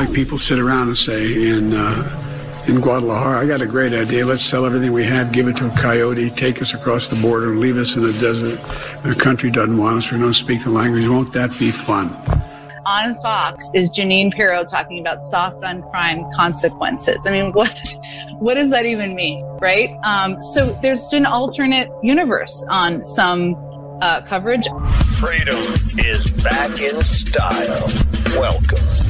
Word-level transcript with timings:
like 0.00 0.14
people 0.14 0.38
sit 0.38 0.58
around 0.58 0.88
and 0.88 0.96
say 0.96 1.50
in 1.50 1.74
uh, 1.74 2.64
in 2.66 2.80
Guadalajara, 2.80 3.38
I 3.38 3.46
got 3.46 3.60
a 3.60 3.66
great 3.66 3.92
idea. 3.92 4.24
Let's 4.24 4.42
sell 4.42 4.64
everything 4.64 4.92
we 4.92 5.04
have, 5.04 5.30
give 5.30 5.46
it 5.46 5.58
to 5.58 5.66
a 5.66 5.76
coyote, 5.76 6.30
take 6.30 6.62
us 6.62 6.72
across 6.72 7.08
the 7.08 7.16
border, 7.16 7.50
and 7.50 7.60
leave 7.60 7.76
us 7.76 7.96
in 7.96 8.04
the 8.04 8.12
desert. 8.14 8.58
The 9.02 9.14
country 9.14 9.50
doesn't 9.50 9.76
want 9.76 9.98
us. 9.98 10.10
We 10.10 10.18
don't 10.18 10.32
speak 10.32 10.64
the 10.64 10.70
language. 10.70 11.06
Won't 11.06 11.34
that 11.34 11.50
be 11.58 11.70
fun? 11.70 12.16
on 12.86 13.14
Fox 13.16 13.70
is 13.74 13.92
Jeanine 13.92 14.32
Pirro 14.32 14.64
talking 14.64 15.00
about 15.00 15.22
soft 15.22 15.62
on 15.64 15.82
crime 15.90 16.24
consequences. 16.34 17.26
I 17.26 17.30
mean, 17.32 17.52
what 17.52 17.78
what 18.38 18.54
does 18.54 18.70
that 18.70 18.86
even 18.86 19.14
mean, 19.14 19.44
right? 19.60 19.90
Um, 20.06 20.40
so 20.40 20.72
there's 20.80 21.12
an 21.12 21.26
alternate 21.26 21.90
universe 22.02 22.66
on 22.70 23.04
some 23.04 23.54
uh, 24.00 24.22
coverage. 24.22 24.66
Freedom 25.12 25.60
is 25.98 26.30
back 26.42 26.70
in 26.80 26.96
style. 27.04 27.86
Welcome 28.40 29.09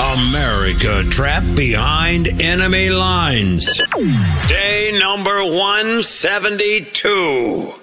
America 0.00 1.02
trapped 1.10 1.56
behind 1.56 2.40
enemy 2.40 2.88
lines. 2.88 3.66
Day 4.48 4.96
number 4.96 5.44
172. 5.44 7.74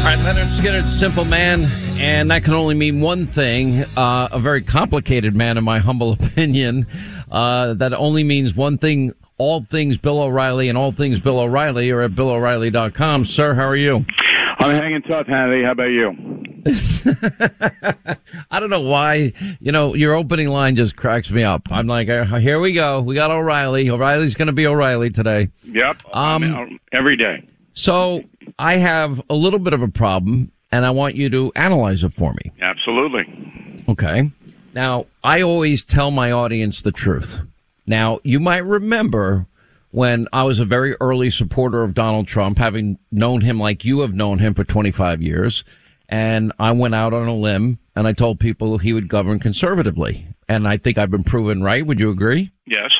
All 0.00 0.06
right, 0.06 0.18
Lynyrd 0.24 0.48
Skynyrd, 0.48 0.88
simple 0.88 1.26
man, 1.26 1.68
and 2.00 2.30
that 2.30 2.44
can 2.44 2.54
only 2.54 2.74
mean 2.74 3.00
one 3.00 3.26
thing. 3.26 3.84
Uh, 3.96 4.28
a 4.32 4.38
very 4.38 4.62
complicated 4.62 5.34
man, 5.34 5.58
in 5.58 5.64
my 5.64 5.78
humble 5.78 6.12
opinion. 6.20 6.86
Uh, 7.30 7.74
that 7.74 7.92
only 7.92 8.24
means 8.24 8.54
one 8.54 8.78
thing. 8.78 9.12
All 9.38 9.64
things 9.64 9.96
Bill 9.96 10.20
O'Reilly 10.20 10.68
and 10.68 10.76
all 10.76 10.92
things 10.92 11.18
Bill 11.18 11.38
O'Reilly 11.40 11.90
are 11.90 12.02
at 12.02 12.10
BillO'Reilly.com. 12.14 13.24
Sir, 13.24 13.54
how 13.54 13.66
are 13.66 13.76
you? 13.76 14.04
I'm 14.58 14.74
hanging 14.74 15.00
tough, 15.02 15.26
Hannity. 15.26 15.64
How 15.64 15.72
about 15.72 15.84
you? 15.84 16.12
I 18.50 18.60
don't 18.60 18.68
know 18.68 18.82
why. 18.82 19.32
You 19.60 19.72
know, 19.72 19.94
your 19.94 20.12
opening 20.12 20.48
line 20.48 20.76
just 20.76 20.94
cracks 20.94 21.30
me 21.30 21.42
up. 21.42 21.62
I'm 21.70 21.86
like, 21.86 22.10
uh, 22.10 22.24
here 22.36 22.60
we 22.60 22.74
go. 22.74 23.00
We 23.00 23.14
got 23.14 23.30
O'Reilly. 23.30 23.88
O'Reilly's 23.88 24.34
going 24.34 24.48
to 24.48 24.52
be 24.52 24.66
O'Reilly 24.66 25.08
today. 25.08 25.48
Yep. 25.64 26.02
Um, 26.12 26.78
every 26.92 27.16
day. 27.16 27.48
So 27.72 28.22
I 28.58 28.76
have 28.76 29.22
a 29.30 29.34
little 29.34 29.58
bit 29.58 29.72
of 29.72 29.80
a 29.80 29.88
problem, 29.88 30.52
and 30.72 30.84
I 30.84 30.90
want 30.90 31.16
you 31.16 31.28
to 31.30 31.52
analyze 31.56 32.04
it 32.04 32.12
for 32.12 32.32
me. 32.32 32.52
Absolutely. 32.60 33.84
Okay. 33.88 34.30
Now, 34.74 35.06
I 35.24 35.42
always 35.42 35.84
tell 35.84 36.10
my 36.10 36.30
audience 36.30 36.82
the 36.82 36.92
truth. 36.92 37.40
Now, 37.86 38.20
you 38.22 38.38
might 38.38 38.64
remember 38.64 39.46
when 39.90 40.28
I 40.32 40.44
was 40.44 40.60
a 40.60 40.64
very 40.64 40.94
early 41.00 41.30
supporter 41.30 41.82
of 41.82 41.94
Donald 41.94 42.28
Trump, 42.28 42.58
having 42.58 42.98
known 43.10 43.40
him 43.40 43.58
like 43.58 43.84
you 43.84 44.00
have 44.00 44.14
known 44.14 44.38
him 44.38 44.54
for 44.54 44.62
25 44.62 45.20
years. 45.20 45.64
And 46.08 46.52
I 46.58 46.72
went 46.72 46.94
out 46.94 47.12
on 47.12 47.26
a 47.26 47.34
limb 47.34 47.78
and 47.96 48.06
I 48.06 48.12
told 48.12 48.38
people 48.38 48.78
he 48.78 48.92
would 48.92 49.08
govern 49.08 49.38
conservatively. 49.38 50.26
And 50.48 50.66
I 50.66 50.76
think 50.76 50.98
I've 50.98 51.10
been 51.10 51.24
proven 51.24 51.62
right. 51.62 51.84
Would 51.84 52.00
you 52.00 52.10
agree? 52.10 52.50
Yes. 52.66 52.92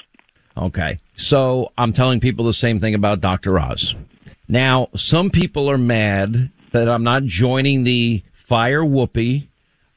Okay. 0.56 0.98
So 1.16 1.72
I'm 1.78 1.92
telling 1.92 2.20
people 2.20 2.44
the 2.44 2.52
same 2.52 2.80
thing 2.80 2.94
about 2.94 3.20
Dr. 3.20 3.58
Oz. 3.58 3.94
Now, 4.48 4.88
some 4.96 5.30
people 5.30 5.70
are 5.70 5.78
mad 5.78 6.50
that 6.72 6.88
I'm 6.88 7.02
not 7.02 7.24
joining 7.24 7.84
the 7.84 8.22
fire 8.32 8.82
Whoopi, 8.82 9.48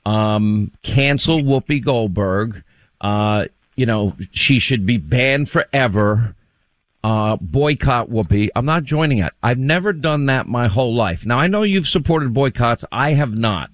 um, 0.05 0.71
cancel 0.81 1.39
Whoopi 1.39 1.83
Goldberg. 1.83 2.63
Uh, 3.01 3.45
you 3.75 3.85
know, 3.85 4.15
she 4.31 4.59
should 4.59 4.85
be 4.85 4.97
banned 4.97 5.49
forever. 5.49 6.35
Uh, 7.03 7.35
boycott 7.41 8.09
Whoopi. 8.09 8.49
I'm 8.55 8.65
not 8.65 8.83
joining 8.83 9.17
it. 9.17 9.33
I've 9.41 9.57
never 9.57 9.91
done 9.91 10.27
that 10.27 10.47
my 10.47 10.67
whole 10.67 10.95
life. 10.95 11.25
Now, 11.25 11.37
I 11.37 11.47
know 11.47 11.63
you've 11.63 11.87
supported 11.87 12.33
boycotts. 12.33 12.85
I 12.91 13.11
have 13.13 13.37
not. 13.37 13.71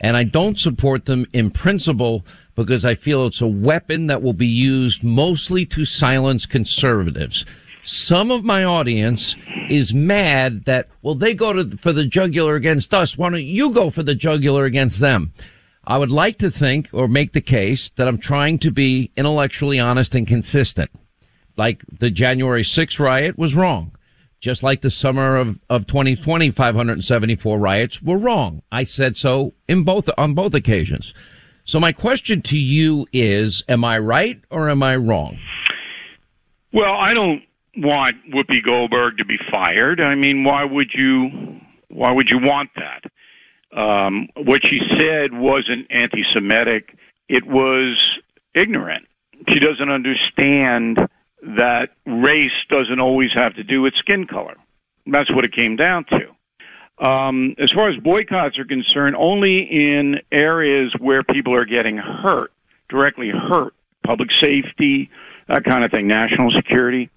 And 0.00 0.16
I 0.16 0.24
don't 0.24 0.58
support 0.58 1.04
them 1.04 1.24
in 1.32 1.50
principle 1.50 2.24
because 2.56 2.84
I 2.84 2.94
feel 2.94 3.26
it's 3.26 3.40
a 3.40 3.46
weapon 3.46 4.08
that 4.08 4.22
will 4.22 4.32
be 4.32 4.46
used 4.46 5.04
mostly 5.04 5.64
to 5.66 5.84
silence 5.84 6.46
conservatives. 6.46 7.44
Some 7.84 8.30
of 8.30 8.44
my 8.44 8.64
audience 8.64 9.36
is 9.68 9.92
mad 9.92 10.64
that, 10.64 10.88
well, 11.02 11.14
they 11.14 11.34
go 11.34 11.52
to, 11.52 11.76
for 11.76 11.92
the 11.92 12.06
jugular 12.06 12.54
against 12.54 12.94
us. 12.94 13.18
Why 13.18 13.28
don't 13.28 13.42
you 13.42 13.70
go 13.70 13.90
for 13.90 14.02
the 14.02 14.14
jugular 14.14 14.64
against 14.64 15.00
them? 15.00 15.34
I 15.86 15.98
would 15.98 16.10
like 16.10 16.38
to 16.38 16.50
think 16.50 16.88
or 16.92 17.08
make 17.08 17.32
the 17.32 17.42
case 17.42 17.90
that 17.96 18.08
I'm 18.08 18.16
trying 18.16 18.58
to 18.60 18.70
be 18.70 19.10
intellectually 19.18 19.78
honest 19.78 20.14
and 20.14 20.26
consistent. 20.26 20.90
Like 21.58 21.84
the 22.00 22.10
January 22.10 22.62
6th 22.62 22.98
riot 22.98 23.36
was 23.36 23.54
wrong. 23.54 23.92
Just 24.40 24.62
like 24.62 24.80
the 24.80 24.90
summer 24.90 25.36
of, 25.36 25.60
of 25.68 25.86
2020, 25.86 26.50
574 26.52 27.58
riots 27.58 28.02
were 28.02 28.18
wrong. 28.18 28.62
I 28.72 28.84
said 28.84 29.16
so 29.16 29.52
in 29.68 29.84
both, 29.84 30.08
on 30.16 30.32
both 30.32 30.54
occasions. 30.54 31.12
So 31.66 31.78
my 31.78 31.92
question 31.92 32.40
to 32.42 32.58
you 32.58 33.06
is, 33.12 33.62
am 33.68 33.84
I 33.84 33.98
right 33.98 34.40
or 34.50 34.70
am 34.70 34.82
I 34.82 34.96
wrong? 34.96 35.38
Well, 36.72 36.94
I 36.94 37.14
don't 37.14 37.42
want 37.76 38.16
Whoopi 38.30 38.62
Goldberg 38.62 39.18
to 39.18 39.24
be 39.24 39.38
fired. 39.50 40.00
I 40.00 40.14
mean, 40.14 40.44
why 40.44 40.64
would 40.64 40.92
you? 40.94 41.60
Why 41.88 42.10
would 42.10 42.28
you 42.30 42.38
want 42.38 42.70
that? 42.76 43.04
Um, 43.78 44.28
what 44.36 44.64
she 44.64 44.80
said 44.98 45.32
wasn't 45.32 45.86
anti-Semitic. 45.90 46.96
It 47.28 47.46
was 47.46 48.18
ignorant. 48.54 49.06
She 49.48 49.58
doesn't 49.58 49.90
understand 49.90 50.98
that 51.42 51.90
race 52.06 52.52
doesn't 52.68 53.00
always 53.00 53.32
have 53.32 53.54
to 53.54 53.64
do 53.64 53.82
with 53.82 53.94
skin 53.94 54.26
color. 54.26 54.56
That's 55.06 55.30
what 55.32 55.44
it 55.44 55.52
came 55.52 55.76
down 55.76 56.04
to. 56.04 57.04
Um, 57.04 57.54
as 57.58 57.70
far 57.72 57.88
as 57.90 57.96
boycotts 57.96 58.58
are 58.58 58.64
concerned, 58.64 59.16
only 59.16 59.62
in 59.62 60.20
areas 60.30 60.94
where 60.98 61.22
people 61.22 61.54
are 61.54 61.64
getting 61.64 61.96
hurt, 61.96 62.52
directly 62.88 63.30
hurt, 63.30 63.74
public 64.04 64.30
safety, 64.30 65.10
that 65.48 65.64
kind 65.64 65.84
of 65.84 65.90
thing, 65.90 66.06
national 66.06 66.50
security, 66.52 67.10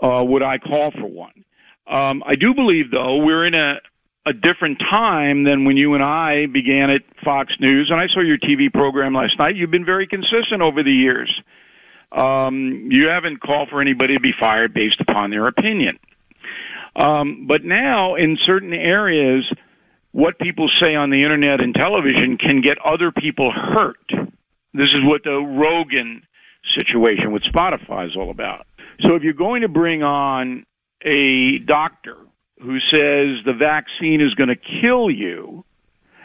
uh, 0.00 0.24
would 0.24 0.42
I 0.42 0.58
call 0.58 0.90
for 0.90 1.06
one. 1.06 1.44
Um, 1.86 2.22
I 2.26 2.34
do 2.34 2.54
believe, 2.54 2.90
though, 2.90 3.16
we're 3.16 3.46
in 3.46 3.54
a, 3.54 3.80
a 4.26 4.32
different 4.32 4.78
time 4.78 5.44
than 5.44 5.64
when 5.64 5.76
you 5.76 5.94
and 5.94 6.02
I 6.02 6.46
began 6.46 6.90
at 6.90 7.02
Fox 7.22 7.54
News. 7.60 7.90
And 7.90 8.00
I 8.00 8.08
saw 8.08 8.20
your 8.20 8.38
TV 8.38 8.72
program 8.72 9.14
last 9.14 9.38
night. 9.38 9.56
You've 9.56 9.70
been 9.70 9.84
very 9.84 10.06
consistent 10.06 10.62
over 10.62 10.82
the 10.82 10.92
years. 10.92 11.42
Um, 12.10 12.88
you 12.90 13.08
haven't 13.08 13.40
called 13.40 13.68
for 13.68 13.80
anybody 13.80 14.14
to 14.14 14.20
be 14.20 14.32
fired 14.32 14.72
based 14.72 15.00
upon 15.00 15.30
their 15.30 15.46
opinion. 15.46 15.98
Um, 16.96 17.46
but 17.46 17.64
now, 17.64 18.14
in 18.14 18.38
certain 18.40 18.72
areas, 18.72 19.50
what 20.12 20.38
people 20.38 20.68
say 20.68 20.94
on 20.94 21.10
the 21.10 21.24
internet 21.24 21.60
and 21.60 21.74
television 21.74 22.38
can 22.38 22.60
get 22.60 22.78
other 22.84 23.10
people 23.10 23.50
hurt. 23.50 24.12
This 24.72 24.94
is 24.94 25.02
what 25.02 25.24
the 25.24 25.38
Rogan 25.38 26.22
situation 26.64 27.32
with 27.32 27.42
Spotify 27.42 28.08
is 28.08 28.16
all 28.16 28.30
about. 28.30 28.66
So 29.00 29.14
if 29.14 29.22
you're 29.22 29.32
going 29.32 29.62
to 29.62 29.68
bring 29.68 30.02
on 30.02 30.64
a 31.02 31.58
doctor 31.58 32.16
who 32.60 32.80
says 32.80 33.44
the 33.44 33.54
vaccine 33.58 34.20
is 34.20 34.34
going 34.34 34.48
to 34.48 34.56
kill 34.56 35.10
you, 35.10 35.64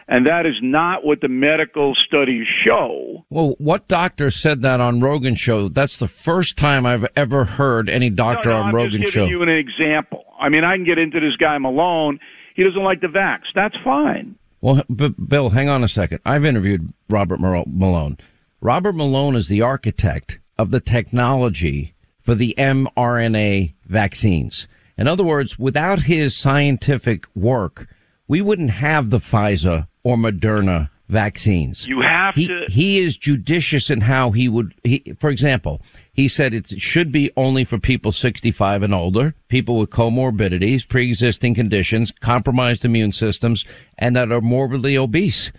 and 0.07 0.25
that 0.25 0.45
is 0.45 0.55
not 0.61 1.05
what 1.05 1.21
the 1.21 1.27
medical 1.27 1.93
studies 1.93 2.47
show. 2.65 3.25
Well, 3.29 3.55
what 3.59 3.87
doctor 3.87 4.31
said 4.31 4.63
that 4.63 4.81
on 4.81 4.99
Rogan 4.99 5.35
show? 5.35 5.67
That's 5.67 5.97
the 5.97 6.07
first 6.07 6.57
time 6.57 6.85
I've 6.85 7.05
ever 7.15 7.45
heard 7.45 7.89
any 7.89 8.09
doctor 8.09 8.49
no, 8.49 8.55
no, 8.55 8.61
on 8.61 8.67
I'm 8.69 8.75
Rogan 8.75 9.01
just 9.01 9.13
show. 9.13 9.25
giving 9.25 9.31
you 9.31 9.43
an 9.43 9.49
example. 9.49 10.25
I 10.39 10.49
mean, 10.49 10.63
I 10.63 10.75
can 10.75 10.85
get 10.85 10.97
into 10.97 11.19
this 11.19 11.35
guy 11.35 11.57
Malone. 11.59 12.19
He 12.55 12.63
doesn't 12.63 12.83
like 12.83 13.01
the 13.01 13.07
vax. 13.07 13.41
That's 13.53 13.75
fine. 13.83 14.35
Well, 14.61 14.83
b- 14.93 15.09
Bill, 15.09 15.51
hang 15.51 15.69
on 15.69 15.83
a 15.83 15.87
second. 15.87 16.19
I've 16.25 16.43
interviewed 16.43 16.91
Robert 17.09 17.39
Malone. 17.39 18.17
Robert 18.61 18.93
Malone 18.93 19.35
is 19.35 19.47
the 19.47 19.61
architect 19.61 20.39
of 20.57 20.71
the 20.71 20.81
technology 20.81 21.93
for 22.21 22.35
the 22.35 22.53
mRNA 22.57 23.73
vaccines. 23.85 24.67
In 24.97 25.07
other 25.07 25.23
words, 25.23 25.57
without 25.57 26.03
his 26.03 26.35
scientific 26.35 27.25
work, 27.35 27.87
we 28.27 28.41
wouldn't 28.41 28.71
have 28.71 29.09
the 29.09 29.17
Pfizer 29.17 29.85
or 30.03 30.17
Moderna 30.17 30.89
vaccines. 31.09 31.87
You 31.87 32.01
have 32.01 32.35
he, 32.35 32.47
to. 32.47 32.65
He 32.69 32.99
is 32.99 33.17
judicious 33.17 33.89
in 33.89 34.01
how 34.01 34.31
he 34.31 34.47
would. 34.47 34.73
He, 34.83 35.15
for 35.19 35.29
example, 35.29 35.81
he 36.13 36.27
said 36.27 36.53
it 36.53 36.79
should 36.79 37.11
be 37.11 37.31
only 37.35 37.63
for 37.63 37.79
people 37.79 38.11
65 38.11 38.83
and 38.83 38.93
older, 38.93 39.33
people 39.47 39.77
with 39.77 39.89
comorbidities, 39.89 40.87
pre-existing 40.87 41.55
conditions, 41.55 42.11
compromised 42.11 42.85
immune 42.85 43.11
systems, 43.11 43.65
and 43.97 44.15
that 44.15 44.31
are 44.31 44.41
morbidly 44.41 44.97
obese. 44.97 45.51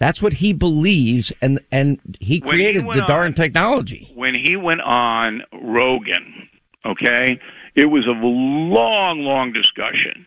That's 0.00 0.20
what 0.20 0.32
he 0.32 0.52
believes, 0.52 1.30
and 1.40 1.60
and 1.70 2.00
he 2.18 2.40
When 2.40 2.56
he 2.56 2.62
created 2.62 2.84
went 2.86 2.98
the 3.00 3.06
darn 3.06 3.28
on- 3.28 3.34
technology. 3.34 4.10
when 4.14 4.34
he 4.34 4.56
went 4.56 4.80
on 4.80 5.42
Rogan, 5.52 6.48
okay, 6.84 7.38
it 7.76 7.84
was 7.84 8.06
a 8.06 8.12
long, 8.12 9.20
long 9.20 9.52
discussion. 9.52 10.26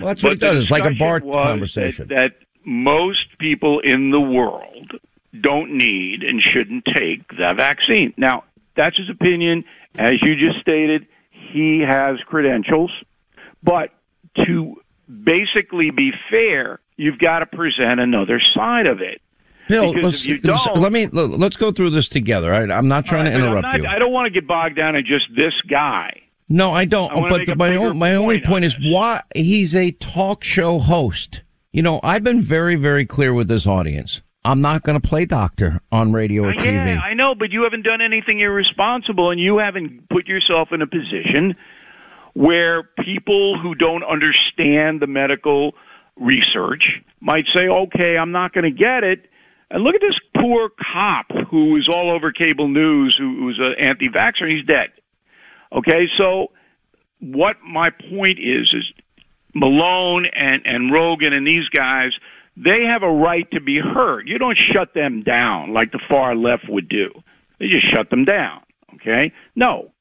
Well, 0.00 0.08
that's 0.08 0.22
what 0.24 0.30
he 0.32 0.36
But 0.36 0.40
the 0.40 0.52
does. 0.54 0.62
It's 0.62 0.70
like 0.72 0.84
a 0.90 0.94
bar 0.94 1.20
conversation. 1.20 2.08
That, 2.08 2.14
that 2.16 2.32
most 2.64 3.38
people 3.38 3.78
in 3.80 4.10
the 4.10 4.20
world 4.20 4.92
don't 5.40 5.72
need 5.72 6.22
and 6.24 6.40
shouldn't 6.40 6.84
take 6.86 7.28
the 7.28 7.52
vaccine. 7.54 8.14
Now, 8.16 8.44
that's 8.74 8.96
his 8.98 9.10
opinion. 9.10 9.64
As 9.96 10.20
you 10.22 10.34
just 10.34 10.60
stated, 10.60 11.06
he 11.30 11.80
has 11.80 12.18
credentials. 12.26 12.90
But 13.62 13.90
to 14.46 14.80
basically 15.22 15.90
be 15.90 16.12
fair, 16.30 16.80
you've 16.96 17.18
got 17.18 17.40
to 17.40 17.46
present 17.46 18.00
another 18.00 18.40
side 18.40 18.86
of 18.86 19.00
it. 19.00 19.20
Bill, 19.68 19.92
let's, 19.92 20.26
let 20.76 20.92
me 20.92 21.06
let's 21.06 21.56
go 21.56 21.72
through 21.72 21.90
this 21.90 22.08
together. 22.08 22.50
Right, 22.50 22.70
I'm 22.70 22.88
not 22.88 23.06
trying 23.06 23.24
to 23.24 23.32
interrupt 23.32 23.62
not- 23.62 23.78
you. 23.78 23.86
I 23.86 23.98
don't 23.98 24.12
want 24.12 24.26
to 24.26 24.30
get 24.30 24.46
bogged 24.46 24.76
down 24.76 24.94
in 24.94 25.06
just 25.06 25.26
this 25.34 25.54
guy. 25.62 26.20
No, 26.48 26.72
I 26.72 26.84
don't. 26.84 27.10
I 27.10 27.44
but 27.46 27.56
my 27.56 27.74
own, 27.76 27.96
my 27.96 28.14
only 28.14 28.40
point 28.40 28.64
on 28.64 28.64
is 28.64 28.74
this. 28.74 28.84
why 28.86 29.22
he's 29.34 29.74
a 29.74 29.92
talk 29.92 30.44
show 30.44 30.78
host. 30.78 31.42
You 31.72 31.82
know, 31.82 31.98
I've 32.02 32.22
been 32.22 32.42
very, 32.42 32.76
very 32.76 33.06
clear 33.06 33.32
with 33.32 33.48
this 33.48 33.66
audience. 33.66 34.20
I'm 34.44 34.60
not 34.60 34.82
going 34.82 35.00
to 35.00 35.08
play 35.08 35.24
doctor 35.24 35.80
on 35.90 36.12
radio 36.12 36.44
or 36.44 36.52
TV. 36.52 37.00
I 37.02 37.14
know, 37.14 37.34
but 37.34 37.50
you 37.50 37.62
haven't 37.62 37.82
done 37.82 38.02
anything 38.02 38.40
irresponsible, 38.40 39.30
and 39.30 39.40
you 39.40 39.56
haven't 39.56 40.10
put 40.10 40.28
yourself 40.28 40.70
in 40.70 40.82
a 40.82 40.86
position 40.86 41.56
where 42.34 42.82
people 42.82 43.58
who 43.58 43.74
don't 43.74 44.04
understand 44.04 45.00
the 45.00 45.06
medical 45.06 45.74
research 46.16 47.02
might 47.20 47.46
say, 47.48 47.68
"Okay, 47.68 48.16
I'm 48.16 48.32
not 48.32 48.52
going 48.52 48.64
to 48.64 48.70
get 48.70 49.04
it." 49.04 49.30
And 49.70 49.82
look 49.82 49.94
at 49.94 50.00
this 50.00 50.18
poor 50.36 50.68
cop 50.68 51.26
who 51.50 51.76
is 51.76 51.88
all 51.88 52.10
over 52.10 52.30
cable 52.32 52.68
news, 52.68 53.16
who 53.16 53.44
was 53.44 53.58
an 53.58 53.74
anti-vaxxer, 53.78 54.42
and 54.42 54.50
he's 54.50 54.64
dead. 54.64 54.92
Okay, 55.72 56.08
so 56.16 56.52
what 57.20 57.56
my 57.62 57.90
point 57.90 58.38
is 58.38 58.72
is 58.74 58.92
Malone 59.54 60.26
and, 60.26 60.62
and 60.64 60.92
Rogan 60.92 61.32
and 61.32 61.46
these 61.46 61.68
guys, 61.68 62.12
they 62.56 62.84
have 62.84 63.02
a 63.02 63.10
right 63.10 63.50
to 63.52 63.60
be 63.60 63.78
heard. 63.78 64.28
You 64.28 64.38
don't 64.38 64.56
shut 64.56 64.94
them 64.94 65.22
down 65.22 65.72
like 65.72 65.92
the 65.92 66.00
far 66.08 66.34
left 66.34 66.68
would 66.68 66.88
do. 66.88 67.10
They 67.58 67.68
just 67.68 67.86
shut 67.88 68.10
them 68.10 68.24
down. 68.24 68.60
Okay? 68.94 69.32
No. 69.56 69.92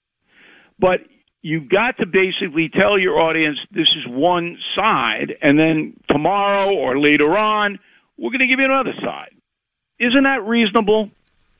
But 0.80 1.01
you've 1.44 1.69
got 1.69 1.98
to 1.98 2.06
basically 2.07 2.69
tell 2.69 2.98
your 2.98 3.19
audience 3.22 3.60
this 3.72 3.90
is 3.90 4.07
one 4.07 4.57
side, 4.75 5.36
and 5.42 5.60
then 5.60 5.94
tomorrow 6.10 6.74
or 6.74 6.98
later 7.00 7.38
on, 7.38 7.78
we're 8.18 8.31
going 8.31 8.40
to 8.40 8.48
give 8.48 8.60
you 8.60 8.66
another 8.66 8.94
side. 9.01 9.30
Isn't 10.00 10.24
that 10.24 10.44
reasonable? 10.45 11.12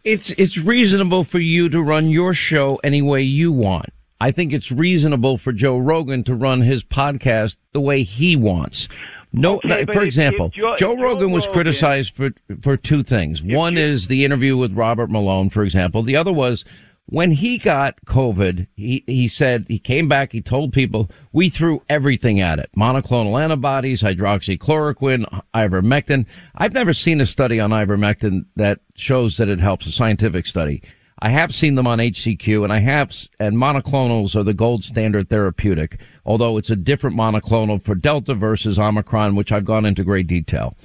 It's 0.04 0.32
it's 0.32 0.58
reasonable 0.58 1.24
for 1.24 1.40
you 1.40 1.70
to 1.70 1.82
run 1.82 2.10
your 2.10 2.34
show 2.34 2.80
any 2.84 3.02
way 3.02 3.22
you 3.22 3.52
want. 3.52 3.90
I 4.20 4.32
think 4.32 4.52
it's 4.54 4.72
reasonable 4.72 5.38
for 5.38 5.52
Joe 5.54 5.78
Rogan 5.78 6.24
to 6.24 6.36
run 6.36 6.62
his 6.62 6.84
podcast 6.84 7.58
the 7.74 7.80
way 7.82 8.04
he 8.04 8.36
wants. 8.36 8.88
No, 9.36 9.56
Okay, 9.66 9.86
for 9.92 10.04
example, 10.04 10.48
if 10.48 10.54
Joe- 10.54 10.76
Joe, 10.78 10.96
Joe 10.96 11.02
Rogan 11.02 11.32
was 11.32 11.46
Rogan- 11.48 11.54
criticized 11.54 12.16
for 12.16 12.32
for 12.62 12.76
two 12.78 13.04
things. 13.04 13.42
One 13.42 13.78
is 13.78 14.08
the 14.08 14.24
interview 14.26 14.58
with 14.58 14.74
Robert 14.74 15.10
Malone, 15.10 15.50
for 15.50 15.64
example. 15.64 16.04
The 16.04 16.16
other 16.18 16.32
was 16.34 16.64
when 17.06 17.32
he 17.32 17.58
got 17.58 18.04
COVID. 18.06 18.68
He 18.76 19.04
he 19.06 19.28
said 19.28 19.66
he 19.68 19.80
came 19.80 20.08
back. 20.08 20.32
He 20.32 20.42
told 20.42 20.74
people 20.74 21.10
we 21.32 21.50
threw 21.50 21.82
everything 21.90 22.40
at 22.40 22.60
it: 22.60 22.70
monoclonal 22.78 23.42
antibodies, 23.42 24.02
hydroxychloroquine, 24.02 25.42
ivermectin. 25.54 26.26
I've 26.56 26.74
never 26.74 26.94
seen 26.94 27.22
a 27.22 27.26
study 27.26 27.60
on 27.60 27.72
ivermectin 27.72 28.46
that 28.56 28.80
shows 28.96 29.38
that 29.38 29.50
it 29.50 29.60
helps. 29.60 29.86
A 29.86 29.92
scientific 29.92 30.46
study. 30.46 30.82
I 31.20 31.30
have 31.30 31.56
seen 31.56 31.76
them 31.76 31.88
on 31.88 32.00
HCQ, 32.00 32.66
and 32.66 32.74
I 32.74 32.80
have, 32.80 33.16
and 33.40 33.56
monoclonals 33.56 34.36
are 34.36 34.44
the 34.44 34.54
gold 34.54 34.84
standard 34.84 35.30
therapeutic, 35.30 36.02
although 36.26 36.58
it's 36.58 36.70
a 36.70 36.76
different 36.76 37.16
monoclonal 37.16 37.82
for 37.82 37.96
Delta 37.96 38.34
versus 38.34 38.78
Omicron, 38.78 39.36
which 39.36 39.50
I've 39.50 39.64
gone 39.64 39.86
into 39.86 40.04
great 40.04 40.28
detail. 40.28 40.76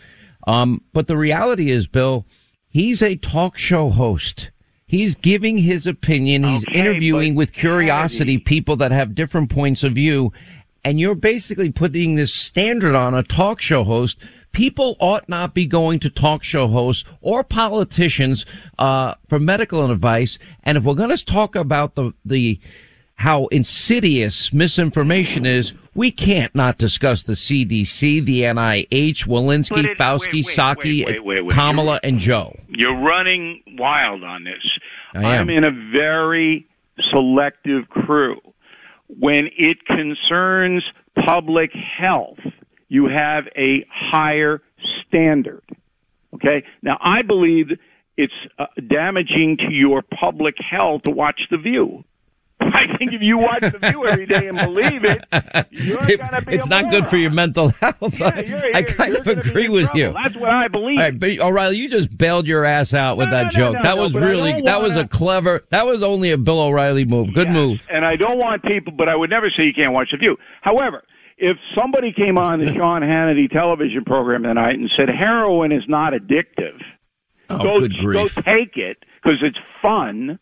Um, 0.46 0.82
but 0.92 1.08
the 1.08 1.16
reality 1.16 1.72
is, 1.72 1.88
Bill, 1.88 2.24
he's 2.68 3.02
a 3.02 3.16
talk 3.16 3.58
show 3.58 3.88
host. 3.88 4.52
He's 4.88 5.14
giving 5.14 5.58
his 5.58 5.86
opinion. 5.86 6.42
He's 6.44 6.64
Okay, 6.66 6.78
interviewing 6.78 7.34
with 7.34 7.52
curiosity 7.52 8.32
Kennedy- 8.32 8.38
people 8.44 8.74
that 8.76 8.90
have 8.90 9.14
different 9.14 9.50
points 9.50 9.82
of 9.84 9.92
view. 9.92 10.32
And 10.82 10.98
you're 10.98 11.14
basically 11.14 11.70
putting 11.70 12.14
this 12.14 12.34
standard 12.34 12.94
on 12.94 13.14
a 13.14 13.22
talk 13.22 13.60
show 13.60 13.84
host. 13.84 14.16
People 14.52 14.96
ought 14.98 15.28
not 15.28 15.52
be 15.52 15.66
going 15.66 16.00
to 16.00 16.08
talk 16.08 16.42
show 16.42 16.66
hosts 16.68 17.04
or 17.20 17.44
politicians 17.44 18.46
uh, 18.78 19.14
for 19.28 19.38
medical 19.38 19.90
advice. 19.90 20.38
And 20.64 20.78
if 20.78 20.84
we're 20.84 20.94
going 20.94 21.14
to 21.14 21.24
talk 21.24 21.54
about 21.54 21.94
the 21.94 22.12
the 22.24 22.58
how 23.16 23.46
insidious 23.46 24.52
misinformation 24.52 25.44
is, 25.44 25.72
we 25.94 26.08
can't 26.12 26.54
not 26.54 26.78
discuss 26.78 27.24
the 27.24 27.32
CDC, 27.32 28.24
the 28.24 28.42
NIH, 28.42 29.26
Walensky, 29.26 29.96
Fauci, 29.96 30.20
wait, 30.20 30.32
wait, 30.32 30.46
Psaki, 30.46 31.04
wait, 31.04 31.24
wait, 31.24 31.40
wait. 31.44 31.52
Kamala, 31.54 31.98
and 32.04 32.20
Joe. 32.20 32.56
You're 32.78 32.96
running 32.96 33.60
wild 33.76 34.22
on 34.22 34.44
this. 34.44 34.78
I 35.12 35.34
am. 35.34 35.40
I'm 35.42 35.50
in 35.50 35.64
a 35.64 35.72
very 35.72 36.64
selective 37.10 37.88
crew. 37.88 38.40
When 39.08 39.48
it 39.58 39.84
concerns 39.84 40.84
public 41.24 41.72
health, 41.72 42.38
you 42.88 43.08
have 43.08 43.48
a 43.56 43.84
higher 43.90 44.62
standard. 45.00 45.64
Okay? 46.34 46.62
Now, 46.80 46.98
I 47.00 47.22
believe 47.22 47.72
it's 48.16 48.32
uh, 48.60 48.66
damaging 48.86 49.56
to 49.56 49.72
your 49.72 50.02
public 50.02 50.54
health 50.60 51.02
to 51.02 51.10
watch 51.10 51.48
The 51.50 51.58
View. 51.58 52.04
I 52.60 52.96
think 52.98 53.12
if 53.12 53.22
you 53.22 53.38
watch 53.38 53.60
The 53.60 53.78
View 53.78 54.06
every 54.06 54.26
day 54.26 54.48
and 54.48 54.58
believe 54.58 55.04
it, 55.04 55.24
you're 55.70 56.02
It- 56.10 56.18
going 56.18 56.30
to 56.32 56.42
be 56.44 56.54
it's 56.54 56.66
not 56.68 56.90
good 56.90 57.06
for 57.08 57.16
your 57.16 57.30
mental 57.30 57.68
health. 57.80 58.18
Yeah, 58.18 58.40
you're- 58.40 58.72
I 58.74 58.80
you're- 58.80 58.92
kind 58.94 59.16
of 59.16 59.26
agree 59.26 59.68
with 59.68 59.84
trouble. 59.86 59.98
you. 60.00 60.12
That's 60.12 60.36
what 60.36 60.50
I 60.50 60.68
believe. 60.68 60.98
All 60.98 61.04
right, 61.04 61.18
but 61.18 61.38
O'Reilly, 61.40 61.76
you 61.76 61.88
just 61.88 62.16
bailed 62.16 62.46
your 62.46 62.64
ass 62.64 62.92
out 62.94 63.16
with 63.16 63.28
No, 63.28 63.36
that 63.36 63.44
no, 63.44 63.50
joke. 63.50 63.74
no, 63.76 63.82
that 63.82 63.96
was 63.98 64.14
really 64.14 64.60
that 64.62 64.82
was 64.82 64.96
a 64.96 65.06
clever. 65.06 65.64
That 65.70 65.86
was 65.86 66.02
only 66.02 66.30
a 66.32 66.38
Bill 66.38 66.60
O'Reilly 66.60 67.04
move. 67.04 67.32
Good 67.32 67.48
Yes, 67.48 67.54
move. 67.54 67.86
And 67.90 68.04
I 68.04 68.16
don't 68.16 68.38
want 68.38 68.62
people, 68.64 68.92
but 68.96 69.08
I 69.08 69.16
would 69.16 69.30
never 69.30 69.50
say 69.50 69.62
you 69.64 69.74
can't 69.74 69.92
watch 69.92 70.10
The 70.10 70.16
View. 70.18 70.36
However, 70.62 71.04
if 71.38 71.56
somebody 71.76 72.12
came 72.12 72.36
on 72.36 72.58
the 72.58 72.72
Sean 72.74 73.02
Hannity 73.02 73.48
television 73.50 74.04
program 74.04 74.42
tonight 74.42 74.78
and 74.78 74.90
said 74.96 75.08
heroin 75.08 75.70
is 75.72 75.84
not 75.88 76.12
addictive, 76.12 76.80
Oh, 77.50 77.58
go, 77.62 77.78
good 77.80 77.96
grief. 77.96 78.34
go 78.34 78.42
take 78.42 78.76
it 78.76 78.98
because 79.22 79.38
it's 79.42 79.58
fun, 79.80 80.38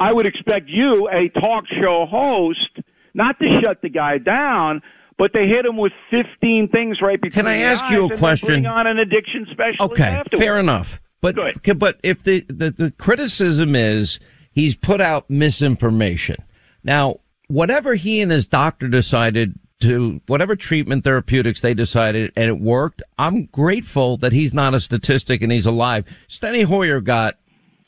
I 0.00 0.12
would 0.12 0.26
expect 0.26 0.68
you, 0.68 1.08
a 1.08 1.28
talk 1.40 1.64
show 1.80 2.06
host, 2.08 2.86
not 3.14 3.38
to 3.40 3.60
shut 3.60 3.82
the 3.82 3.88
guy 3.88 4.18
down. 4.18 4.82
But 5.16 5.32
they 5.32 5.48
hit 5.48 5.66
him 5.66 5.76
with 5.76 5.90
15 6.12 6.68
things 6.68 6.98
right 7.02 7.20
between 7.20 7.44
Can 7.44 7.48
I 7.48 7.62
ask 7.62 7.84
you 7.90 8.06
a 8.06 8.16
question? 8.16 8.64
On 8.64 8.86
an 8.86 9.00
addiction 9.00 9.48
specialist. 9.50 9.80
Okay, 9.80 10.04
afterwards. 10.04 10.40
fair 10.40 10.60
enough. 10.60 11.00
But 11.20 11.34
Good. 11.34 11.78
but 11.78 11.98
if 12.04 12.22
the, 12.22 12.44
the 12.48 12.70
the 12.70 12.90
criticism 12.92 13.74
is 13.74 14.20
he's 14.52 14.76
put 14.76 15.00
out 15.00 15.28
misinformation. 15.28 16.36
Now, 16.84 17.18
whatever 17.48 17.94
he 17.96 18.20
and 18.20 18.30
his 18.30 18.46
doctor 18.46 18.86
decided 18.86 19.58
to 19.80 20.20
whatever 20.26 20.56
treatment 20.56 21.04
therapeutics 21.04 21.60
they 21.60 21.74
decided 21.74 22.32
and 22.36 22.48
it 22.48 22.60
worked, 22.60 23.02
I'm 23.18 23.46
grateful 23.46 24.16
that 24.18 24.32
he's 24.32 24.54
not 24.54 24.74
a 24.74 24.80
statistic 24.80 25.42
and 25.42 25.50
he's 25.50 25.66
alive. 25.66 26.04
Steny 26.28 26.64
Hoyer 26.64 27.00
got 27.00 27.38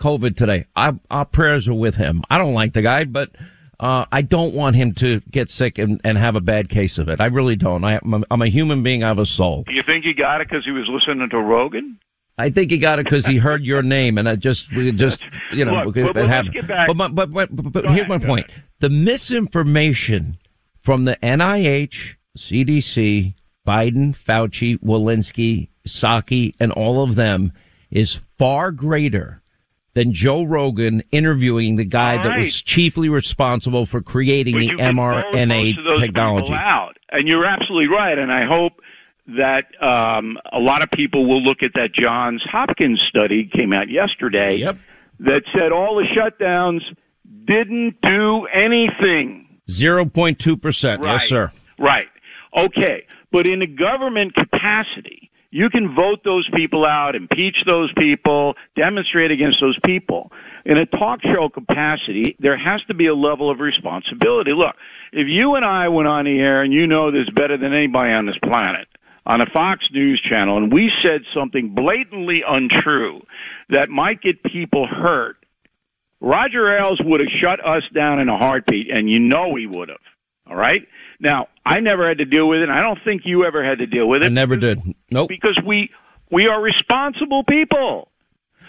COVID 0.01 0.37
today. 0.37 0.67
I, 0.75 0.99
our 1.11 1.25
prayers 1.25 1.69
are 1.69 1.75
with 1.75 1.95
him. 1.95 2.23
I 2.29 2.39
don't 2.39 2.55
like 2.55 2.73
the 2.73 2.83
guy, 2.83 3.05
but 3.05 3.31
uh, 3.79 4.07
I 4.11 4.23
don't 4.23 4.55
want 4.55 4.77
him 4.77 4.93
to 4.95 5.21
get 5.31 5.49
sick 5.49 5.79
and, 5.79 6.01
and 6.05 6.19
have 6.19 6.35
a 6.37 6.41
bad 6.41 6.69
case 6.69 6.99
of 6.99 7.09
it. 7.09 7.21
I 7.21 7.27
really 7.27 7.57
don't. 7.57 7.85
I, 7.85 8.01
I'm, 8.03 8.15
a, 8.15 8.23
I'm 8.31 8.43
a 8.43 8.49
human 8.49 8.83
being. 8.83 9.05
I 9.05 9.09
have 9.09 9.19
a 9.19 9.27
soul. 9.27 9.65
You 9.69 9.83
think 9.83 10.05
he 10.05 10.13
got 10.13 10.41
it 10.41 10.49
because 10.49 10.65
he 10.65 10.71
was 10.71 10.89
listening 10.89 11.29
to 11.31 11.39
Rogan? 11.39 11.99
I 12.39 12.49
think 12.49 12.71
he 12.71 12.79
got 12.79 12.99
it 12.99 13.05
because 13.05 13.27
he 13.27 13.37
heard 13.37 13.63
your 13.65 13.83
name, 13.83 14.17
and 14.17 14.27
I 14.27 14.35
just, 14.37 14.75
we 14.75 14.91
just, 14.93 15.23
you 15.53 15.65
know, 15.67 15.85
Look, 15.85 15.97
it 15.99 16.05
but- 16.05 16.15
but 16.15 16.29
happened. 16.29 16.57
But, 16.67 16.97
my- 16.97 17.09
but, 17.09 17.31
but, 17.31 17.55
but, 17.55 17.73
but 17.73 17.85
here's 17.85 18.09
ahead, 18.09 18.09
my 18.09 18.19
point: 18.19 18.47
the 18.79 18.89
misinformation 18.89 20.39
from 20.81 21.05
the 21.05 21.17
NIH, 21.23 22.15
CDC, 22.39 23.35
Biden, 23.67 24.17
Fauci, 24.17 24.79
Walensky, 24.79 25.69
Psaki, 25.87 26.55
and 26.59 26.73
all 26.73 27.03
of 27.03 27.15
them 27.15 27.53
is 27.91 28.21
far 28.39 28.71
greater 28.71 29.40
than 29.95 30.13
Joe 30.15 30.45
Rogan 30.45 31.03
interviewing 31.11 31.77
the 31.77 31.85
guy 31.85 32.17
All 32.17 32.23
that 32.25 32.39
was 32.39 32.63
chiefly 32.63 33.09
responsible 33.09 33.87
for 33.87 34.01
creating 34.01 34.55
But 34.55 34.59
the 34.61 34.65
you 34.67 34.77
can 34.77 34.97
vote 34.97 35.03
mRNA 35.35 35.65
most 35.65 35.79
of 35.79 35.85
those 35.85 36.01
technology. 36.01 36.53
out. 36.55 36.97
And 37.11 37.27
you're 37.27 37.45
absolutely 37.45 37.89
right. 37.89 38.17
And 38.17 38.31
I 38.33 38.47
hope 38.47 38.75
that 39.37 39.65
um, 39.83 40.39
a 40.53 40.59
lot 40.59 40.83
of 40.83 40.91
people 40.93 41.27
will 41.27 41.43
look 41.43 41.63
at 41.63 41.73
that 41.75 41.93
Johns 41.93 42.43
Hopkins 42.51 43.01
study 43.09 43.49
came 43.53 43.73
out 43.73 43.89
yesterday 43.89 44.57
Yep. 44.57 44.77
that 45.21 45.43
said 45.53 45.73
all 45.73 45.97
the 45.97 46.05
shutdowns 46.05 46.81
didn't 47.45 48.01
do 48.03 48.47
anything. 48.47 49.47
0.2%. 49.69 50.99
Right. 50.99 51.13
Yes, 51.13 51.29
sir. 51.29 51.51
Right. 51.79 52.09
Okay. 52.57 53.05
But 53.33 53.47
in 53.47 53.63
a 53.63 53.67
government 53.67 54.35
capacity, 54.35 55.30
you 55.51 55.69
can 55.69 55.95
vote 55.95 56.23
those 56.25 56.49
people 56.51 56.87
out, 56.87 57.17
impeach 57.17 57.65
those 57.65 57.93
people, 57.95 58.57
demonstrate 58.77 59.31
against 59.31 59.61
those 59.61 59.79
people. 59.85 60.31
In 60.65 60.79
a 60.79 60.87
talk 60.87 61.23
show 61.23 61.49
capacity, 61.49 62.37
there 62.39 62.57
has 62.57 62.83
to 62.85 62.95
be 62.95 63.07
a 63.07 63.15
level 63.15 63.51
of 63.51 63.59
responsibility. 63.59 64.53
Look, 64.53 64.77
if 65.13 65.27
you 65.27 65.57
and 65.57 65.65
I 65.65 65.89
went 65.89 66.07
on 66.07 66.25
the 66.25 66.39
air 66.39 66.63
and 66.63 66.73
you 66.73 66.87
know 66.87 67.11
this 67.11 67.29
better 67.31 67.57
than 67.57 67.73
anybody 67.73 68.13
on 68.13 68.27
this 68.27 68.39
planet, 68.39 68.87
on 69.27 69.41
a 69.41 69.47
Fox 69.47 69.89
News 69.93 70.21
channel, 70.21 70.57
and 70.57 70.73
we 70.73 70.93
said 71.03 71.23
something 71.35 71.71
blatantly 71.75 72.43
untrue 72.47 73.23
that 73.71 73.89
might 73.89 74.23
get 74.23 74.43
people 74.45 74.87
hurt, 74.87 75.37
Roger 76.21 76.77
Ailes 76.77 77.01
would 77.03 77.21
have 77.21 77.29
shut 77.41 77.65
us 77.65 77.83
down 77.93 78.21
in 78.21 78.29
a 78.29 78.37
heartbeat, 78.37 78.91
and 78.91 79.11
you 79.11 79.19
know 79.19 79.55
he 79.57 79.67
would 79.67 79.89
have. 79.89 79.99
All 80.47 80.57
right. 80.57 80.87
Now, 81.21 81.49
I 81.67 81.81
never 81.81 82.09
had 82.09 82.19
to 82.19 82.25
deal 82.25 82.49
with 82.49 82.61
it. 82.61 82.65
and 82.65 82.73
I 82.73 82.81
don't 82.81 82.99
think 83.05 83.23
you 83.25 83.45
ever 83.45 83.63
had 83.65 83.79
to 83.79 83.87
deal 83.87 84.09
with 84.09 84.23
it. 84.23 84.27
I 84.27 84.29
never 84.29 84.57
did. 84.57 84.81
Nope. 85.13 85.29
because 85.29 85.59
we 85.65 85.91
we 86.31 86.47
are 86.47 86.61
responsible 86.61 87.45
people, 87.45 88.09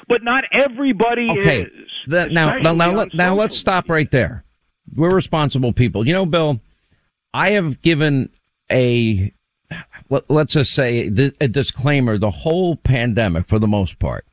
but 0.07 0.23
not 0.23 0.43
everybody 0.51 1.29
Okay. 1.29 1.61
is. 1.63 1.71
That, 2.07 2.31
now, 2.31 2.57
now, 2.57 2.73
now, 2.73 2.91
let, 2.91 3.13
now 3.13 3.35
let's 3.35 3.55
stop 3.55 3.87
right 3.89 4.09
there. 4.09 4.43
We're 4.95 5.13
responsible 5.13 5.71
people. 5.71 6.05
You 6.07 6.13
know, 6.13 6.25
Bill, 6.25 6.59
I 7.33 7.51
have 7.51 7.81
given 7.81 8.29
a, 8.71 9.31
let, 10.09 10.29
let's 10.29 10.53
just 10.53 10.73
say 10.73 11.07
a 11.39 11.47
disclaimer 11.47 12.17
the 12.17 12.31
whole 12.31 12.75
pandemic 12.75 13.47
for 13.47 13.59
the 13.59 13.67
most 13.67 13.99
part 13.99 14.25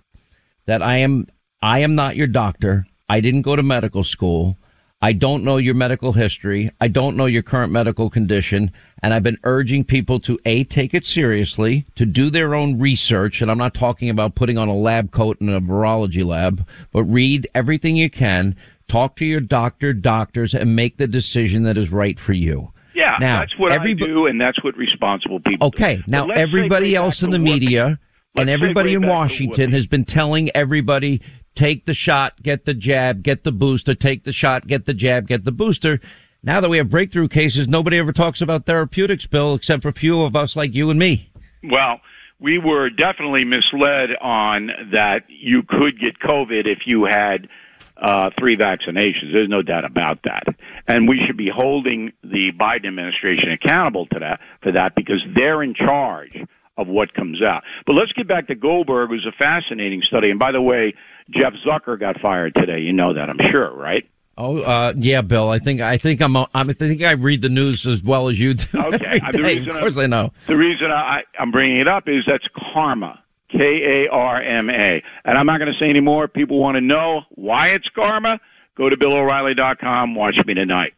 that 0.65 0.83
I 0.83 0.97
am, 0.97 1.27
I 1.63 1.81
am 1.81 1.95
not 1.95 2.17
your 2.17 2.27
doctor. 2.27 2.87
I 3.09 3.21
didn't 3.21 3.43
go 3.43 3.55
to 3.55 3.63
medical 3.63 4.03
school. 4.05 4.57
I 5.01 5.13
don't 5.13 5.45
know 5.45 5.59
your 5.59 5.75
medical 5.75 6.13
history. 6.13 6.71
I 6.81 6.89
don't 6.89 7.17
know 7.17 7.27
your 7.27 7.43
current 7.43 7.71
medical 7.73 8.11
condition. 8.11 8.73
And 9.01 9.15
I've 9.15 9.23
been 9.23 9.39
urging 9.45 9.85
people 9.85 10.19
to 10.21 10.41
A, 10.45 10.65
take 10.65 10.93
it 10.93 11.05
seriously, 11.05 11.87
to 11.95 12.05
do 12.05 12.31
their 12.31 12.55
own 12.55 12.81
research. 12.81 13.41
And 13.41 13.49
I'm 13.49 13.59
not 13.59 13.75
talking 13.75 14.11
about 14.11 14.35
putting 14.35 14.59
on 14.59 14.67
a 14.67 14.75
lab 14.75 15.13
coat 15.13 15.41
in 15.41 15.49
a 15.49 15.61
virology 15.61 16.25
lab, 16.25 16.67
but 16.93 17.05
read 17.05 17.47
everything 17.55 17.95
you 17.95 18.11
can, 18.11 18.57
talk 18.89 19.15
to 19.17 19.25
your 19.25 19.41
doctor, 19.41 19.93
doctors, 19.93 20.53
and 20.53 20.75
make 20.75 20.97
the 20.97 21.07
decision 21.07 21.63
that 21.63 21.79
is 21.79 21.93
right 21.93 22.19
for 22.19 22.33
you. 22.33 22.73
Yeah, 22.93 23.17
Now, 23.21 23.39
that's 23.39 23.57
what 23.57 23.71
everybo- 23.71 24.03
I 24.03 24.07
do, 24.07 24.27
and 24.27 24.41
that's 24.41 24.65
what 24.65 24.77
responsible 24.77 25.39
people. 25.39 25.71
do. 25.71 25.77
Okay. 25.77 26.03
Now 26.09 26.27
everybody 26.31 26.97
else 26.97 27.23
in 27.23 27.31
the 27.31 27.39
media 27.39 28.01
and 28.35 28.51
everybody 28.51 28.95
in 28.95 29.07
Washington 29.07 29.71
has 29.71 29.87
been 29.87 30.05
telling 30.05 30.51
everybody 30.57 31.21
take 31.59 31.87
the 31.87 31.95
shot, 31.95 32.41
get 32.41 32.67
the 32.67 32.73
jab, 32.73 33.25
get 33.25 33.43
the 33.43 33.51
booster, 33.51 33.93
take 33.93 34.23
the 34.23 34.33
shot, 34.33 34.69
get 34.69 34.85
the 34.85 34.95
jab, 34.95 35.27
get 35.27 35.45
the 35.45 35.51
booster. 35.51 36.01
Now 36.41 36.61
that 36.61 36.69
we 36.69 36.77
have 36.77 36.89
breakthrough 36.89 37.27
cases, 37.27 37.67
nobody 37.67 37.99
ever 37.99 38.13
talks 38.13 38.41
about 38.41 38.65
therapeutics, 38.65 39.27
Bill, 39.27 39.55
except 39.55 39.83
for 39.83 39.89
a 39.89 39.93
few 39.93 40.23
of 40.23 40.37
us 40.37 40.55
like 40.55 40.73
you 40.73 40.89
and 40.89 41.01
me. 41.01 41.31
Well, 41.65 42.01
we 42.39 42.59
were 42.59 42.91
definitely 42.91 43.45
misled 43.45 44.11
on 44.21 44.71
that 44.93 45.25
you 45.29 45.65
could 45.65 45.99
get 45.99 46.21
COVID 46.21 46.67
if 46.67 46.87
you 46.87 47.07
had 47.07 47.49
uh, 47.97 48.31
three 48.39 48.57
vaccinations. 48.57 49.33
There's 49.33 49.49
no 49.49 49.63
doubt 49.63 49.85
about 49.85 50.21
that, 50.23 50.45
and 50.87 51.09
we 51.09 51.21
should 51.27 51.37
be 51.37 51.51
holding 51.53 52.13
the 52.23 52.53
Biden 52.53 52.87
administration 52.87 53.51
accountable 53.51 54.07
to 54.07 54.21
that 54.21 54.41
for 54.63 54.71
that 54.71 54.95
because 54.95 55.21
they're 55.35 55.65
in 55.65 55.75
charge 55.75 56.39
of 56.79 56.89
what 56.89 57.13
comes 57.13 57.43
out. 57.43 57.63
But 57.87 57.93
let's 57.93 58.13
get 58.13 58.27
back 58.27 58.47
to 58.47 58.55
Goldberg. 58.55 59.11
who's 59.11 59.27
a 59.27 59.33
fascinating 59.33 60.01
study, 60.03 60.31
and 60.31 60.39
by 60.39 60.53
the 60.53 60.63
way, 60.63 60.95
Jeff 61.31 61.53
Zucker 61.67 62.01
got 62.01 62.19
fired 62.21 62.55
today. 62.55 62.79
You 62.81 62.95
know 62.95 63.13
that, 63.13 63.29
I'm 63.29 63.39
sure, 63.51 63.71
right? 63.75 64.09
Oh, 64.39 64.61
uh, 64.61 64.93
yeah, 64.97 65.21
Bill. 65.21 65.51
I 65.51 65.59
think 65.59 65.81
I 65.81 65.99
think 65.99 66.23
I'm. 66.23 66.37
I'm 66.37 66.49
I 66.55 66.73
think 66.73 67.03
I 67.03 67.11
read 67.11 67.43
the 67.43 67.49
news 67.49 67.87
as 67.87 68.05
well 68.05 68.29
as 68.29 68.39
you 68.39 68.55
do. 68.55 68.65
Okay, 68.79 69.21
the 69.33 69.43
reason 69.43 69.71
Of 69.71 69.81
course, 69.81 69.99
I'm- 69.99 70.05
I 70.05 70.07
know. 70.07 70.33
The 70.47 70.57
reason 70.57 70.91
I, 70.93 71.25
I'm 71.39 71.51
bringing 71.51 71.79
it 71.79 71.89
up 71.89 72.09
is 72.09 72.23
that's 72.27 72.47
karma. 72.73 73.21
K 73.51 74.05
A 74.07 74.09
R 74.13 74.41
M 74.41 74.71
A. 74.71 75.03
And 75.25 75.37
I'm 75.39 75.47
not 75.47 75.59
going 75.59 75.73
to 75.73 75.79
say 75.79 75.91
any 75.91 76.01
more. 76.01 76.29
People 76.29 76.61
want 76.61 76.77
to 76.77 76.81
know 76.81 77.23
why 77.31 77.69
it's 77.71 77.89
karma. 77.89 78.39
Go 78.77 78.89
to 78.89 78.97
BillO'Reilly.com. 78.97 80.15
Watch 80.15 80.37
me 80.47 80.55
tonight. 80.55 80.93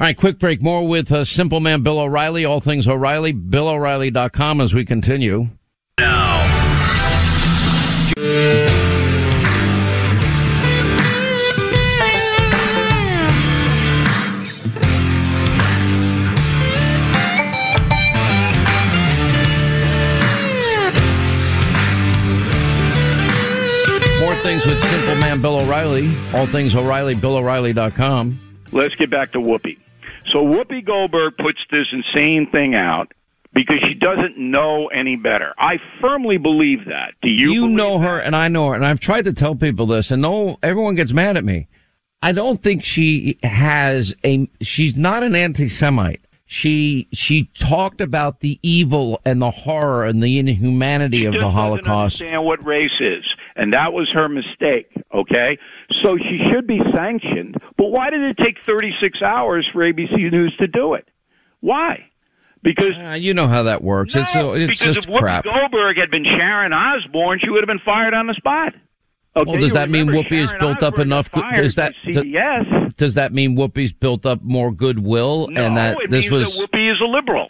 All 0.00 0.06
right, 0.06 0.16
quick 0.16 0.38
break. 0.38 0.62
More 0.62 0.88
with 0.88 1.12
uh, 1.12 1.24
Simple 1.24 1.60
Man 1.60 1.82
Bill 1.82 1.98
O'Reilly. 1.98 2.46
All 2.46 2.62
things 2.62 2.88
O'Reilly. 2.88 3.34
BillO'Reilly.com 3.34 4.62
as 4.62 4.72
we 4.72 4.86
continue. 4.86 5.40
More 24.18 24.34
things 24.36 24.64
with 24.64 24.82
Simple 24.82 25.16
Man 25.16 25.42
Bill 25.42 25.60
O'Reilly. 25.60 26.08
All 26.32 26.46
things 26.46 26.74
O'Reilly. 26.74 27.14
BillO'Reilly.com. 27.14 28.40
Let's 28.72 28.94
get 28.94 29.10
back 29.10 29.32
to 29.32 29.38
Whoopi. 29.38 29.76
So 30.30 30.44
Whoopi 30.44 30.84
Goldberg 30.84 31.36
puts 31.36 31.58
this 31.70 31.86
insane 31.92 32.50
thing 32.50 32.74
out 32.74 33.12
because 33.52 33.80
she 33.80 33.94
doesn't 33.94 34.38
know 34.38 34.86
any 34.88 35.16
better. 35.16 35.52
I 35.58 35.78
firmly 36.00 36.38
believe 36.38 36.84
that. 36.86 37.14
Do 37.22 37.28
you? 37.28 37.52
you 37.52 37.68
know 37.68 37.98
that? 37.98 38.06
her 38.06 38.18
and 38.20 38.36
I 38.36 38.48
know 38.48 38.68
her, 38.68 38.74
and 38.74 38.86
I've 38.86 39.00
tried 39.00 39.24
to 39.24 39.32
tell 39.32 39.54
people 39.54 39.86
this, 39.86 40.10
and 40.10 40.22
no, 40.22 40.58
everyone 40.62 40.94
gets 40.94 41.12
mad 41.12 41.36
at 41.36 41.44
me. 41.44 41.68
I 42.22 42.32
don't 42.32 42.62
think 42.62 42.84
she 42.84 43.38
has 43.42 44.14
a. 44.24 44.48
She's 44.60 44.96
not 44.96 45.22
an 45.22 45.34
anti-Semite. 45.34 46.20
She 46.52 47.06
she 47.12 47.44
talked 47.54 48.00
about 48.00 48.40
the 48.40 48.58
evil 48.60 49.20
and 49.24 49.40
the 49.40 49.52
horror 49.52 50.04
and 50.04 50.20
the 50.20 50.36
inhumanity 50.40 51.24
of 51.24 51.34
just 51.34 51.42
the 51.42 51.46
doesn't 51.46 51.56
Holocaust. 51.60 52.20
understand 52.20 52.44
what 52.44 52.64
race 52.66 52.98
is, 52.98 53.24
and 53.54 53.72
that 53.72 53.92
was 53.92 54.10
her 54.10 54.28
mistake. 54.28 54.90
Okay, 55.14 55.58
so 56.02 56.16
she 56.18 56.40
should 56.50 56.66
be 56.66 56.80
sanctioned. 56.92 57.56
But 57.76 57.92
why 57.92 58.10
did 58.10 58.22
it 58.22 58.36
take 58.36 58.56
36 58.66 59.22
hours 59.22 59.64
for 59.72 59.78
ABC 59.92 60.28
News 60.32 60.52
to 60.56 60.66
do 60.66 60.94
it? 60.94 61.06
Why? 61.60 62.06
Because 62.64 62.96
Uh, 62.98 63.12
you 63.12 63.32
know 63.32 63.46
how 63.46 63.62
that 63.62 63.80
works. 63.80 64.16
it's 64.16 64.34
no, 64.34 64.52
it's 64.54 64.80
because 64.80 64.96
just 64.96 65.08
if 65.08 65.14
Whoopi 65.14 65.20
crap. 65.20 65.44
Goldberg 65.44 65.98
had 65.98 66.10
been 66.10 66.24
Sharon 66.24 66.72
Osbourne, 66.72 67.38
she 67.40 67.48
would 67.48 67.62
have 67.62 67.68
been 67.68 67.78
fired 67.84 68.12
on 68.12 68.26
the 68.26 68.34
spot. 68.34 68.74
Okay, 69.36 69.48
Well, 69.50 69.60
does 69.60 69.72
that 69.74 69.88
mean 69.90 70.06
Whoopi 70.08 70.40
has 70.40 70.52
built 70.58 70.82
up 70.82 70.98
enough 70.98 71.30
does 71.54 71.76
that- 71.76 71.94
CBS? 72.04 72.96
Does 72.96 73.14
that 73.14 73.32
mean 73.32 73.56
Whoopi's 73.56 73.92
built 73.92 74.26
up 74.26 74.42
more 74.42 74.72
goodwill 74.72 75.46
No, 75.50 75.66
and 75.66 75.76
that 75.76 75.96
this 76.08 76.30
was? 76.30 76.56
that 76.56 76.68
Whoopi 76.72 76.90
is 76.92 77.00
a 77.00 77.04
liberal. 77.04 77.48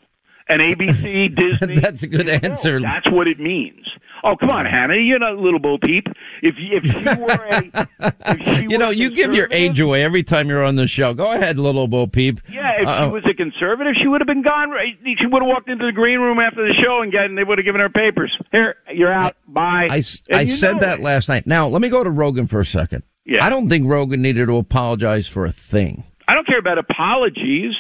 And 0.51 0.61
ABC, 0.61 1.35
Disney. 1.61 1.81
That's 1.81 2.03
a 2.03 2.07
good 2.07 2.27
liberal. 2.27 2.51
answer. 2.53 2.81
That's 2.81 3.11
what 3.11 3.29
it 3.29 3.39
means. 3.39 3.87
Oh, 4.23 4.37
come 4.37 4.51
on, 4.51 4.67
Hannah. 4.67 4.97
You're 4.97 5.19
not 5.19 5.35
a 5.35 5.41
little 5.41 5.59
Bo 5.59 5.79
Peep. 5.79 6.07
If 6.43 6.57
if 6.59 6.85
she 6.85 7.21
were 7.21 7.33
a, 7.33 7.89
if 8.27 8.45
she 8.45 8.67
you 8.69 8.77
know, 8.77 8.91
you 8.91 9.11
give 9.11 9.33
your 9.33 9.49
age 9.51 9.81
away 9.81 10.03
every 10.03 10.23
time 10.23 10.49
you're 10.49 10.63
on 10.65 10.77
the 10.77 10.87
show. 10.87 11.15
Go 11.15 11.33
ahead, 11.33 11.59
little 11.59 11.89
Bo 11.89 12.07
Peep. 12.07 12.41
Yeah, 12.51 12.83
if 12.83 12.87
Uh-oh. 12.89 13.07
she 13.07 13.13
was 13.13 13.25
a 13.27 13.35
conservative, 13.35 13.95
she 13.97 14.09
would 14.09 14.21
have 14.21 14.27
been 14.27 14.43
gone. 14.43 14.75
She 15.05 15.27
would 15.27 15.43
have 15.43 15.49
walked 15.49 15.71
into 15.71 15.87
the 15.87 15.93
green 15.93 16.19
room 16.21 16.39
after 16.39 16.67
the 16.67 16.75
show 16.75 17.01
and, 17.01 17.11
gotten, 17.11 17.35
they 17.35 17.45
would 17.45 17.57
have 17.59 17.65
given 17.65 17.81
her 17.81 17.89
papers. 17.89 18.37
Here, 18.53 18.77
you're 18.93 19.13
out. 19.13 19.37
Bye. 19.49 19.89
I, 19.91 20.03
I 20.33 20.45
said 20.45 20.81
that 20.81 20.99
it. 20.99 21.03
last 21.03 21.29
night. 21.29 21.47
Now, 21.47 21.69
let 21.69 21.81
me 21.81 21.89
go 21.89 22.05
to 22.05 22.11
Rogan 22.11 22.47
for 22.47 22.61
a 22.61 22.67
second. 22.67 23.05
Yeah. 23.25 23.45
I 23.45 23.49
don't 23.49 23.69
think 23.69 23.87
Rogan 23.89 24.21
needed 24.21 24.47
to 24.47 24.57
apologize 24.57 25.29
for 25.29 25.47
a 25.47 25.53
thing. 25.53 26.05
I 26.29 26.35
don't 26.35 26.47
care 26.47 26.59
about 26.59 26.79
apologies. 26.79 27.75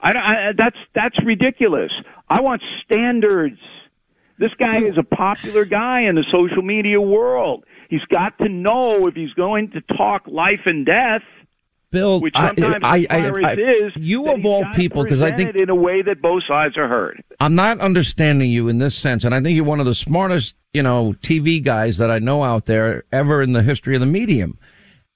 I, 0.00 0.10
I 0.10 0.52
that's 0.56 0.76
that's 0.94 1.16
ridiculous. 1.24 1.90
I 2.28 2.40
want 2.40 2.62
standards. 2.84 3.58
This 4.38 4.52
guy 4.58 4.78
is 4.78 4.96
a 4.96 5.02
popular 5.02 5.64
guy 5.64 6.02
in 6.02 6.14
the 6.14 6.24
social 6.30 6.62
media 6.62 7.00
world. 7.00 7.64
He's 7.90 8.04
got 8.04 8.38
to 8.38 8.48
know 8.48 9.06
if 9.08 9.14
he's 9.14 9.32
going 9.32 9.72
to 9.72 9.80
talk 9.80 10.22
life 10.28 10.60
and 10.66 10.86
death, 10.86 11.22
Bill, 11.90 12.20
which 12.20 12.34
I, 12.36 12.48
sometimes 12.48 12.76
I, 12.82 12.98
the 13.00 13.10
I, 13.10 13.50
I- 13.50 13.52
is. 13.54 13.92
you 13.96 14.30
of 14.30 14.44
all 14.44 14.64
people, 14.74 15.02
because 15.02 15.22
I 15.22 15.32
think 15.32 15.56
in 15.56 15.70
a 15.70 15.74
way 15.74 16.02
that 16.02 16.20
both 16.20 16.44
sides 16.46 16.76
are 16.76 16.86
heard. 16.86 17.24
I'm 17.40 17.54
not 17.54 17.80
understanding 17.80 18.50
you 18.50 18.68
in 18.68 18.78
this 18.78 18.94
sense, 18.94 19.24
and 19.24 19.34
I 19.34 19.40
think 19.40 19.56
you're 19.56 19.64
one 19.64 19.80
of 19.80 19.86
the 19.86 19.94
smartest, 19.94 20.54
you 20.72 20.82
know, 20.82 21.14
TV 21.20 21.62
guys 21.62 21.98
that 21.98 22.10
I 22.10 22.18
know 22.18 22.44
out 22.44 22.66
there 22.66 23.04
ever 23.10 23.42
in 23.42 23.52
the 23.52 23.62
history 23.62 23.94
of 23.96 24.00
the 24.00 24.06
medium. 24.06 24.58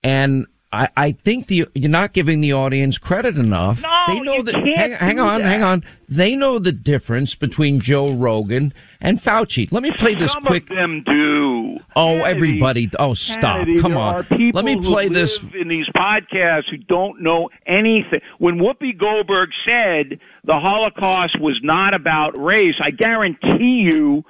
And 0.03 0.47
I, 0.75 0.89
I 0.97 1.13
think 1.13 1.49
the 1.49 1.67
you're 1.75 1.91
not 1.91 2.15
giving 2.15 2.41
the 2.41 2.55
audience 2.55 2.97
credit 2.97 3.37
enough. 3.37 3.83
No, 3.83 4.05
they 4.07 4.21
know 4.21 4.37
you 4.37 4.43
that. 4.45 4.55
can't 4.55 4.79
Hang, 4.79 4.93
hang 4.93 5.21
on, 5.21 5.43
that. 5.43 5.49
hang 5.49 5.63
on. 5.63 5.85
They 6.09 6.35
know 6.35 6.59
the 6.59 6.73
difference 6.73 7.35
between 7.35 7.79
Joe 7.81 8.13
Rogan 8.13 8.73
and 9.01 9.19
Fauci. 9.19 9.71
Let 9.71 9.83
me 9.83 9.91
play 9.93 10.15
this 10.15 10.33
Some 10.33 10.45
quick. 10.45 10.71
of 10.71 10.77
them 10.77 11.03
do. 11.05 11.77
Oh, 11.95 12.07
Hannity- 12.07 12.23
everybody! 12.25 12.91
Oh, 12.99 13.13
stop! 13.13 13.59
Hannity, 13.67 13.81
Come 13.83 13.97
on. 13.99 14.27
Let 14.55 14.65
me 14.65 14.75
who 14.75 14.81
play 14.83 15.09
this. 15.09 15.43
in 15.55 15.69
these 15.69 15.87
podcasts 15.95 16.71
who 16.71 16.79
don't 16.79 17.21
know 17.21 17.51
anything. 17.67 18.21
When 18.39 18.59
Whoopi 18.59 18.97
Goldberg 18.97 19.51
said 19.67 20.19
the 20.45 20.59
Holocaust 20.59 21.39
was 21.39 21.61
not 21.63 21.93
about 21.93 22.31
race, 22.43 22.77
I 22.83 22.93
guarantee 22.93 23.83
you, 23.85 24.25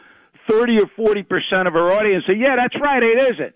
thirty 0.51 0.77
or 0.79 0.89
forty 0.97 1.23
percent 1.23 1.69
of 1.69 1.77
our 1.77 1.93
audience 1.93 2.25
say, 2.27 2.35
"Yeah, 2.35 2.57
that's 2.57 2.75
right, 2.81 3.03
it 3.03 3.35
isn't." 3.35 3.55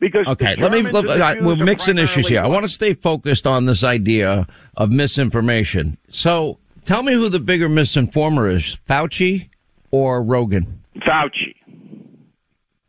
Because 0.00 0.26
Okay, 0.28 0.54
let 0.56 0.70
me. 0.70 0.82
Look, 0.82 1.08
uh, 1.08 1.34
we're 1.40 1.56
mixing 1.56 1.98
issues 1.98 2.28
here. 2.28 2.40
I 2.40 2.46
want 2.46 2.62
to 2.64 2.68
stay 2.68 2.94
focused 2.94 3.46
on 3.46 3.64
this 3.64 3.82
idea 3.82 4.46
of 4.76 4.92
misinformation. 4.92 5.98
So, 6.08 6.58
tell 6.84 7.02
me 7.02 7.14
who 7.14 7.28
the 7.28 7.40
bigger 7.40 7.68
misinformer 7.68 8.52
is: 8.52 8.78
Fauci 8.88 9.48
or 9.90 10.22
Rogan? 10.22 10.82
Fauci. 10.98 11.54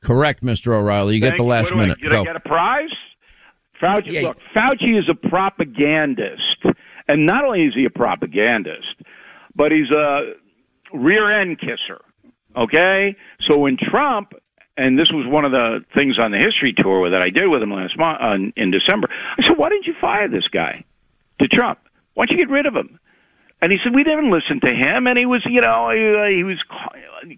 Correct, 0.03 0.43
Mr. 0.43 0.73
O'Reilly. 0.73 1.15
You 1.15 1.21
get 1.21 1.37
the 1.37 1.43
last 1.43 1.69
do 1.69 1.75
I- 1.75 1.77
minute. 1.81 1.99
Did 1.99 2.11
Go. 2.11 2.21
I 2.21 2.25
get 2.25 2.35
a 2.35 2.39
prize? 2.39 2.89
Fauci, 3.81 4.11
Yeah. 4.11 4.21
look, 4.21 4.37
Fauci 4.55 4.97
is 4.99 5.09
a 5.09 5.15
propagandist, 5.15 6.63
and 7.07 7.25
not 7.25 7.43
only 7.45 7.63
is 7.65 7.73
he 7.73 7.85
a 7.85 7.89
propagandist, 7.89 8.95
but 9.55 9.71
he's 9.71 9.89
a 9.89 10.33
rear 10.93 11.31
end 11.31 11.59
kisser. 11.59 12.01
Okay, 12.57 13.15
so 13.41 13.57
when 13.57 13.77
Trump, 13.77 14.33
and 14.79 14.97
this 14.97 15.11
was 15.11 15.27
one 15.27 15.45
of 15.45 15.51
the 15.51 15.83
things 15.93 16.17
on 16.17 16.31
the 16.31 16.37
history 16.37 16.73
tour 16.73 17.09
that 17.09 17.21
I 17.21 17.29
did 17.29 17.47
with 17.47 17.61
him 17.61 17.73
last 17.73 17.97
month 17.97 18.19
uh, 18.21 18.51
in 18.55 18.71
December, 18.71 19.09
I 19.37 19.43
said, 19.45 19.57
"Why 19.57 19.69
didn't 19.69 19.87
you 19.87 19.95
fire 19.99 20.27
this 20.27 20.47
guy?" 20.47 20.83
To 21.39 21.47
Trump, 21.47 21.79
why 22.13 22.25
don't 22.25 22.37
you 22.37 22.45
get 22.45 22.51
rid 22.51 22.65
of 22.65 22.75
him? 22.75 22.99
And 23.61 23.71
he 23.71 23.77
said, 23.83 23.93
"We 23.93 24.03
didn't 24.03 24.31
listen 24.31 24.59
to 24.61 24.73
him, 24.73 25.07
and 25.07 25.17
he 25.17 25.25
was, 25.25 25.45
you 25.45 25.61
know, 25.61 25.89
he, 25.89 26.37
he 26.37 26.43
was, 26.43 26.59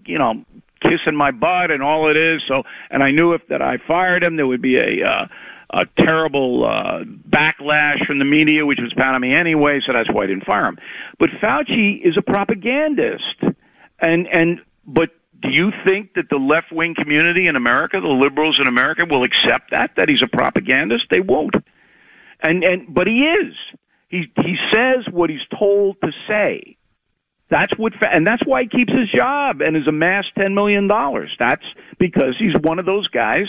you 0.05 0.17
know." 0.17 0.45
Kissing 0.83 1.15
my 1.15 1.29
butt 1.29 1.69
and 1.69 1.83
all 1.83 2.09
it 2.09 2.17
is. 2.17 2.41
So, 2.47 2.63
and 2.89 3.03
I 3.03 3.11
knew 3.11 3.33
if 3.33 3.47
that 3.49 3.61
I 3.61 3.77
fired 3.77 4.23
him, 4.23 4.35
there 4.35 4.47
would 4.47 4.63
be 4.63 4.77
a 4.77 5.07
uh, 5.07 5.27
a 5.69 5.85
terrible 5.97 6.65
uh, 6.65 7.03
backlash 7.29 8.05
from 8.05 8.17
the 8.17 8.25
media, 8.25 8.65
which 8.65 8.79
was 8.81 8.91
pounding 8.93 9.21
me 9.21 9.35
anyway. 9.35 9.79
So 9.85 9.93
that's 9.93 10.11
why 10.11 10.23
I 10.23 10.25
didn't 10.25 10.45
fire 10.45 10.65
him. 10.65 10.79
But 11.19 11.29
Fauci 11.41 12.01
is 12.01 12.17
a 12.17 12.23
propagandist, 12.23 13.43
and 13.99 14.27
and 14.27 14.59
but 14.87 15.11
do 15.41 15.49
you 15.49 15.71
think 15.85 16.13
that 16.15 16.29
the 16.29 16.37
left 16.37 16.71
wing 16.71 16.95
community 16.95 17.47
in 17.47 17.55
America, 17.55 17.99
the 17.99 18.07
liberals 18.07 18.59
in 18.59 18.67
America, 18.67 19.05
will 19.09 19.23
accept 19.23 19.71
that 19.71 19.91
that 19.97 20.09
he's 20.09 20.21
a 20.21 20.27
propagandist? 20.27 21.07
They 21.09 21.21
won't. 21.21 21.55
And 22.41 22.63
and 22.63 22.93
but 22.93 23.07
he 23.07 23.23
is. 23.25 23.55
He 24.09 24.31
he 24.37 24.57
says 24.71 25.05
what 25.09 25.29
he's 25.29 25.45
told 25.57 25.97
to 26.01 26.11
say. 26.27 26.77
That's 27.49 27.77
what, 27.77 27.93
and 28.01 28.25
that's 28.25 28.41
why 28.45 28.63
he 28.63 28.69
keeps 28.69 28.93
his 28.93 29.09
job 29.09 29.61
and 29.61 29.75
has 29.75 29.85
amassed 29.85 30.31
ten 30.37 30.55
million 30.55 30.87
dollars. 30.87 31.35
That's 31.37 31.65
because 31.99 32.35
he's 32.39 32.55
one 32.61 32.79
of 32.79 32.85
those 32.85 33.09
guys 33.09 33.47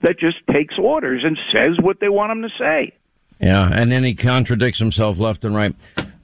that 0.00 0.18
just 0.18 0.38
takes 0.50 0.78
orders 0.78 1.22
and 1.24 1.38
says 1.50 1.78
what 1.80 2.00
they 2.00 2.08
want 2.08 2.32
him 2.32 2.42
to 2.42 2.48
say. 2.58 2.94
Yeah, 3.42 3.68
and 3.72 3.90
then 3.90 4.04
he 4.04 4.14
contradicts 4.14 4.78
himself 4.78 5.18
left 5.18 5.44
and 5.44 5.54
right. 5.54 5.74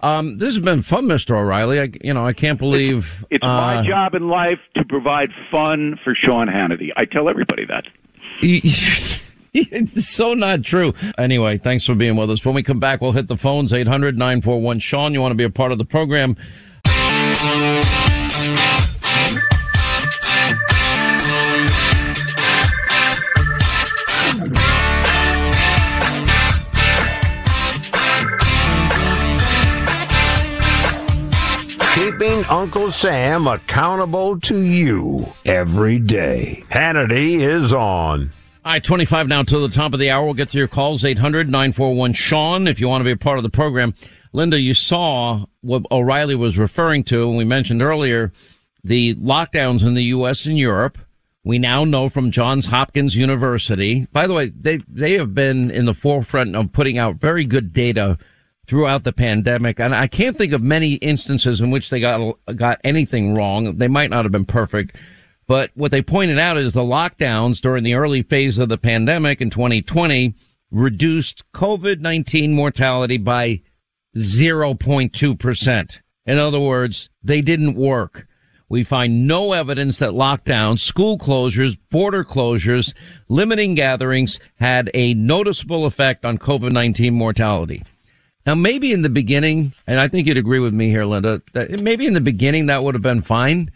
Um, 0.00 0.38
this 0.38 0.54
has 0.54 0.60
been 0.60 0.82
fun, 0.82 1.06
Mr. 1.06 1.36
O'Reilly. 1.36 1.80
I, 1.80 1.90
you 2.00 2.14
know, 2.14 2.24
I 2.24 2.32
can't 2.32 2.58
believe 2.58 3.24
It's 3.30 3.42
uh, 3.42 3.48
my 3.48 3.86
job 3.86 4.14
in 4.14 4.28
life 4.28 4.60
to 4.76 4.84
provide 4.84 5.30
fun 5.50 5.98
for 6.04 6.14
Sean 6.14 6.46
Hannity. 6.46 6.90
I 6.96 7.04
tell 7.04 7.28
everybody 7.28 7.66
that. 7.66 7.84
it's 8.40 10.08
so 10.08 10.34
not 10.34 10.62
true. 10.62 10.94
Anyway, 11.16 11.58
thanks 11.58 11.84
for 11.84 11.96
being 11.96 12.14
with 12.14 12.30
us. 12.30 12.44
When 12.44 12.54
we 12.54 12.62
come 12.62 12.78
back, 12.78 13.00
we'll 13.00 13.10
hit 13.10 13.26
the 13.26 13.36
phones 13.36 13.72
800 13.72 14.16
941 14.16 14.78
Sean. 14.78 15.12
You 15.12 15.20
want 15.20 15.32
to 15.32 15.36
be 15.36 15.44
a 15.44 15.50
part 15.50 15.72
of 15.72 15.78
the 15.78 15.84
program? 15.84 16.36
Uncle 32.48 32.90
Sam 32.90 33.46
accountable 33.46 34.40
to 34.40 34.62
you 34.62 35.30
every 35.44 35.98
day. 35.98 36.64
Hannity 36.70 37.40
is 37.40 37.74
on. 37.74 38.32
All 38.64 38.72
right, 38.72 38.82
25 38.82 39.28
now 39.28 39.42
to 39.42 39.58
the 39.58 39.68
top 39.68 39.92
of 39.92 40.00
the 40.00 40.10
hour. 40.10 40.24
We'll 40.24 40.32
get 40.32 40.48
to 40.52 40.58
your 40.58 40.66
calls, 40.66 41.04
800 41.04 41.46
941 41.46 42.14
Sean, 42.14 42.66
if 42.66 42.80
you 42.80 42.88
want 42.88 43.02
to 43.02 43.04
be 43.04 43.10
a 43.10 43.16
part 43.18 43.36
of 43.36 43.42
the 43.42 43.50
program. 43.50 43.92
Linda, 44.32 44.58
you 44.58 44.72
saw 44.72 45.44
what 45.60 45.84
O'Reilly 45.90 46.36
was 46.36 46.56
referring 46.56 47.04
to, 47.04 47.28
and 47.28 47.36
we 47.36 47.44
mentioned 47.44 47.82
earlier 47.82 48.32
the 48.82 49.14
lockdowns 49.16 49.86
in 49.86 49.92
the 49.92 50.04
U.S. 50.04 50.46
and 50.46 50.56
Europe. 50.56 50.96
We 51.44 51.58
now 51.58 51.84
know 51.84 52.08
from 52.08 52.30
Johns 52.30 52.66
Hopkins 52.66 53.14
University. 53.14 54.06
By 54.10 54.26
the 54.26 54.32
way, 54.32 54.48
they, 54.48 54.78
they 54.88 55.14
have 55.14 55.34
been 55.34 55.70
in 55.70 55.84
the 55.84 55.94
forefront 55.94 56.56
of 56.56 56.72
putting 56.72 56.96
out 56.96 57.16
very 57.16 57.44
good 57.44 57.74
data 57.74 58.16
throughout 58.68 59.02
the 59.04 59.12
pandemic. 59.12 59.80
And 59.80 59.94
I 59.94 60.06
can't 60.06 60.36
think 60.36 60.52
of 60.52 60.62
many 60.62 60.94
instances 60.94 61.60
in 61.60 61.70
which 61.70 61.90
they 61.90 62.00
got, 62.00 62.36
got 62.54 62.80
anything 62.84 63.34
wrong. 63.34 63.76
They 63.76 63.88
might 63.88 64.10
not 64.10 64.24
have 64.24 64.32
been 64.32 64.44
perfect. 64.44 64.96
But 65.46 65.70
what 65.74 65.90
they 65.90 66.02
pointed 66.02 66.38
out 66.38 66.58
is 66.58 66.74
the 66.74 66.82
lockdowns 66.82 67.62
during 67.62 67.82
the 67.82 67.94
early 67.94 68.22
phase 68.22 68.58
of 68.58 68.68
the 68.68 68.76
pandemic 68.76 69.40
in 69.40 69.48
2020 69.48 70.34
reduced 70.70 71.42
COVID-19 71.52 72.50
mortality 72.50 73.16
by 73.16 73.62
0.2%. 74.14 75.98
In 76.26 76.38
other 76.38 76.60
words, 76.60 77.08
they 77.22 77.40
didn't 77.40 77.74
work. 77.74 78.26
We 78.68 78.82
find 78.82 79.26
no 79.26 79.54
evidence 79.54 79.98
that 80.00 80.10
lockdowns, 80.10 80.80
school 80.80 81.16
closures, 81.16 81.78
border 81.90 82.22
closures, 82.22 82.92
limiting 83.30 83.74
gatherings 83.74 84.38
had 84.56 84.90
a 84.92 85.14
noticeable 85.14 85.86
effect 85.86 86.26
on 86.26 86.36
COVID-19 86.36 87.12
mortality. 87.12 87.82
Now, 88.48 88.54
maybe 88.54 88.94
in 88.94 89.02
the 89.02 89.10
beginning, 89.10 89.74
and 89.86 90.00
I 90.00 90.08
think 90.08 90.26
you'd 90.26 90.38
agree 90.38 90.58
with 90.58 90.72
me 90.72 90.88
here, 90.88 91.04
Linda, 91.04 91.42
maybe 91.82 92.06
in 92.06 92.14
the 92.14 92.20
beginning 92.22 92.64
that 92.64 92.82
would 92.82 92.94
have 92.94 93.02
been 93.02 93.20
fine. 93.20 93.70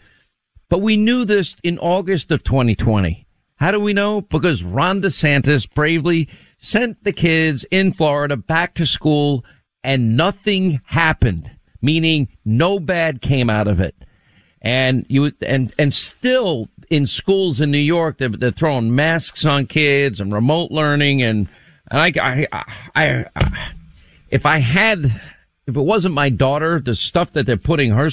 But 0.67 0.79
we 0.79 0.97
knew 0.97 1.25
this 1.25 1.55
in 1.61 1.77
August 1.77 2.31
of 2.31 2.43
2020. 2.43 3.27
How 3.57 3.69
do 3.69 3.79
we 3.79 3.93
know? 3.93 4.21
Because 4.21 4.63
Ron 4.63 4.99
DeSantis 4.99 5.71
bravely 5.71 6.27
sent 6.57 7.03
the 7.03 7.11
kids 7.11 7.65
in 7.69 7.93
Florida 7.93 8.35
back 8.35 8.73
to 8.73 8.87
school 8.87 9.45
and 9.83 10.17
nothing 10.17 10.81
happened, 10.85 11.51
meaning 11.79 12.29
no 12.43 12.79
bad 12.79 13.21
came 13.21 13.51
out 13.51 13.67
of 13.67 13.79
it. 13.79 13.93
And 14.59 15.05
you, 15.07 15.33
and, 15.43 15.71
and 15.77 15.93
still 15.93 16.67
in 16.89 17.05
schools 17.05 17.61
in 17.61 17.69
New 17.69 17.77
York, 17.77 18.17
they're, 18.17 18.29
they're 18.29 18.49
throwing 18.49 18.95
masks 18.95 19.45
on 19.45 19.67
kids 19.67 20.19
and 20.19 20.33
remote 20.33 20.71
learning. 20.71 21.21
And, 21.21 21.47
and 21.91 22.01
I, 22.01 22.47
I, 22.51 22.65
I, 22.95 23.25
I 23.35 23.73
if 24.33 24.47
I 24.47 24.57
had, 24.57 25.05
if 25.67 25.77
it 25.77 25.81
wasn't 25.81 26.15
my 26.15 26.29
daughter, 26.29 26.79
the 26.79 26.95
stuff 26.95 27.33
that 27.33 27.45
they're 27.45 27.55
putting 27.55 27.91
her, 27.91 28.09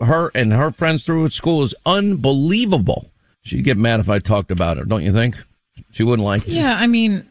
her 0.00 0.30
and 0.34 0.52
her 0.52 0.70
friends 0.72 1.04
through 1.04 1.26
at 1.26 1.34
school 1.34 1.62
is 1.62 1.74
unbelievable. 1.84 3.10
She'd 3.42 3.62
get 3.62 3.76
mad 3.76 4.00
if 4.00 4.08
I 4.08 4.20
talked 4.20 4.50
about 4.50 4.78
her, 4.78 4.84
don't 4.84 5.02
you 5.02 5.12
think? 5.12 5.36
She 5.92 6.02
wouldn't 6.02 6.24
like 6.24 6.48
it. 6.48 6.52
Yeah, 6.52 6.76
I 6.80 6.86
mean, 6.86 7.28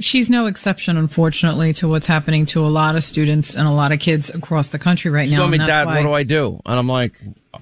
she's 0.00 0.28
no 0.28 0.46
exception, 0.46 0.96
unfortunately, 0.96 1.72
to 1.74 1.88
what's 1.88 2.06
happening 2.08 2.46
to 2.46 2.64
a 2.64 2.68
lot 2.68 2.96
of 2.96 3.04
students 3.04 3.54
and 3.56 3.66
a 3.68 3.70
lot 3.70 3.92
of 3.92 4.00
kids 4.00 4.28
across 4.34 4.68
the 4.68 4.78
country 4.78 5.12
right 5.12 5.28
now. 5.28 5.38
told 5.38 5.52
me, 5.52 5.58
Dad, 5.58 5.86
why 5.86 5.96
what 5.96 6.02
do 6.02 6.12
I 6.12 6.24
do? 6.24 6.60
And 6.66 6.78
I'm 6.78 6.88
like, 6.88 7.14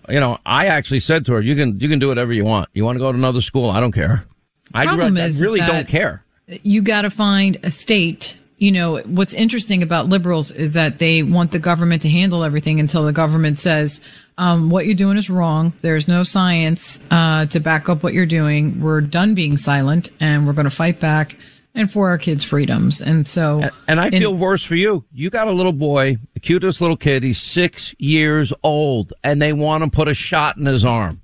you 0.09 0.18
know, 0.18 0.38
I 0.47 0.66
actually 0.66 1.01
said 1.01 1.27
to 1.27 1.33
her, 1.35 1.42
you 1.42 1.55
can, 1.57 1.79
you 1.79 1.90
can 1.90 1.99
do 1.99 2.09
whatever 2.09 2.33
you 2.33 2.47
want. 2.47 2.70
You 2.73 2.87
want 2.87 2.97
to 2.97 3.01
go 3.01 3.12
to 3.12 3.18
another 3.18 3.42
school? 3.42 3.68
I 3.68 3.81
don't 3.81 3.92
care. 3.92 4.25
I, 4.73 4.85
re- 4.97 5.05
I 5.20 5.29
really 5.40 5.61
don't 5.61 5.87
care. 5.88 6.25
you 6.47 6.81
got 6.81 7.03
to 7.03 7.11
find 7.11 7.59
a 7.62 7.70
state. 7.70 8.37
You 8.64 8.72
know, 8.72 8.96
what's 9.00 9.35
interesting 9.35 9.83
about 9.83 10.09
liberals 10.09 10.50
is 10.50 10.72
that 10.72 10.98
they 10.98 11.22
want 11.22 11.50
the 11.53 11.59
government 11.59 12.00
to 12.03 12.09
handle 12.09 12.42
everything 12.44 12.81
until 12.81 13.05
the 13.05 13.12
government 13.12 13.59
says, 13.59 14.00
um, 14.38 14.70
what 14.70 14.87
you're 14.87 14.94
doing 14.94 15.18
is 15.18 15.29
wrong. 15.29 15.74
There's 15.83 16.09
no 16.09 16.22
science 16.22 17.05
uh, 17.11 17.44
to 17.46 17.61
back 17.61 17.90
up 17.90 18.03
what 18.03 18.14
you're 18.14 18.24
doing. 18.24 18.81
We're 18.81 19.03
done 19.03 19.35
being 19.35 19.59
silent 19.59 20.09
and 20.18 20.46
we're 20.46 20.55
going 20.55 20.64
to 20.64 20.70
fight 20.74 20.98
back 20.98 21.37
and 21.74 21.92
for 21.92 22.09
our 22.09 22.16
kids' 22.16 22.42
freedoms. 22.42 23.03
And 23.03 23.29
so, 23.29 23.61
And, 23.61 23.70
and 23.87 24.00
I 24.00 24.07
in- 24.07 24.12
feel 24.12 24.35
worse 24.35 24.64
for 24.64 24.77
you. 24.77 25.05
You 25.12 25.29
got 25.29 25.46
a 25.46 25.53
little 25.53 25.74
boy, 25.74 26.16
the 26.33 26.40
cutest 26.40 26.81
little 26.81 26.96
kid. 26.96 27.22
He's 27.22 27.42
six 27.42 27.94
years 27.98 28.50
old, 28.62 29.12
and 29.22 29.42
they 29.42 29.53
want 29.53 29.85
to 29.85 29.90
put 29.90 30.09
a 30.09 30.14
shot 30.14 30.57
in 30.57 30.64
his 30.64 30.87
arm. 30.87 31.20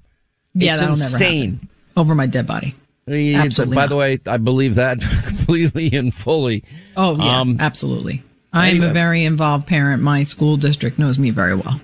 yeah, 0.53 0.73
it's 0.73 0.81
that'll 0.81 0.97
never 0.97 1.05
insane. 1.15 1.53
happen. 1.55 1.69
Over 1.97 2.15
my 2.15 2.27
dead 2.27 2.47
body. 2.47 2.75
Absolutely 3.11 3.75
By 3.75 3.83
not. 3.83 3.89
the 3.89 3.97
way, 3.97 4.21
I 4.27 4.37
believe 4.37 4.77
that 4.77 5.01
completely 5.27 5.91
and 5.97 6.15
fully. 6.15 6.65
Oh, 6.97 7.17
yeah, 7.17 7.41
Um, 7.41 7.57
absolutely. 7.61 8.23
I'm 8.53 8.83
a 8.83 8.93
very 8.93 9.25
involved 9.25 9.67
parent. 9.67 10.03
My 10.03 10.23
school 10.23 10.57
district 10.57 10.99
knows 10.99 11.19
me 11.19 11.31
very 11.31 11.55
well. 11.55 11.81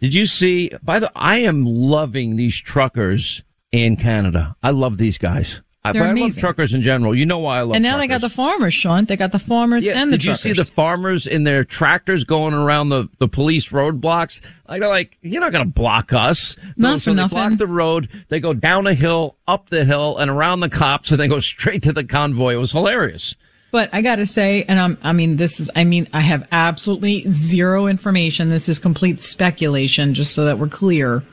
Did 0.00 0.14
you 0.14 0.26
see? 0.26 0.70
By 0.82 0.98
the, 1.00 1.10
I 1.16 1.38
am 1.38 1.64
loving 1.64 2.36
these 2.36 2.56
truckers 2.60 3.42
in 3.72 3.96
Canada. 3.96 4.54
I 4.62 4.70
love 4.70 4.96
these 4.98 5.18
guys. 5.18 5.60
I, 5.86 5.92
They're 5.92 6.02
but 6.02 6.10
I 6.16 6.20
love 6.22 6.38
truckers 6.38 6.72
in 6.72 6.80
general. 6.80 7.14
You 7.14 7.26
know 7.26 7.38
why 7.40 7.58
I 7.58 7.62
love 7.62 7.74
And 7.76 7.82
now 7.82 7.98
they 7.98 8.06
got 8.06 8.22
the 8.22 8.30
farmers, 8.30 8.72
Sean. 8.72 9.04
They 9.04 9.16
got 9.16 9.32
the 9.32 9.38
farmers 9.38 9.84
Yeah, 9.84 10.00
and 10.00 10.10
the 10.10 10.16
truckers. 10.16 10.42
did 10.42 10.48
you 10.48 10.54
see 10.54 10.62
the 10.62 10.70
farmers 10.74 11.26
in 11.26 11.44
their 11.44 11.62
tractors 11.62 12.24
going 12.24 12.54
around 12.54 12.88
the, 12.88 13.08
the 13.18 13.28
police 13.28 13.68
roadblocks? 13.70 14.40
Like 14.66 14.80
they're 14.80 14.88
like, 14.88 15.18
you're 15.20 15.42
not 15.42 15.52
going 15.52 15.66
to 15.66 15.70
block 15.70 16.14
us. 16.14 16.56
Not 16.78 17.00
so 17.00 17.10
for 17.10 17.10
they 17.10 17.16
nothing. 17.16 17.36
block 17.36 17.58
the 17.58 17.66
road. 17.66 18.08
They 18.30 18.40
go 18.40 18.54
down 18.54 18.86
a 18.86 18.94
hill, 18.94 19.36
up 19.46 19.68
the 19.68 19.84
hill, 19.84 20.16
and 20.16 20.30
around 20.30 20.60
the 20.60 20.70
cops, 20.70 21.10
and 21.10 21.20
they 21.20 21.28
go 21.28 21.40
straight 21.40 21.82
to 21.82 21.92
the 21.92 22.04
convoy. 22.04 22.54
It 22.54 22.58
was 22.58 22.72
hilarious. 22.72 23.34
But 23.70 23.90
I 23.92 24.00
got 24.00 24.16
to 24.16 24.26
say, 24.26 24.62
and 24.64 24.80
I'm, 24.80 24.96
I 25.02 25.12
mean, 25.12 25.36
this 25.36 25.60
is, 25.60 25.68
I 25.76 25.84
mean, 25.84 26.08
I 26.14 26.20
have 26.20 26.48
absolutely 26.50 27.30
zero 27.30 27.88
information. 27.88 28.48
This 28.48 28.68
is 28.70 28.78
complete 28.78 29.20
speculation, 29.20 30.14
just 30.14 30.32
so 30.32 30.44
that 30.46 30.58
we're 30.58 30.68
clear. 30.68 31.24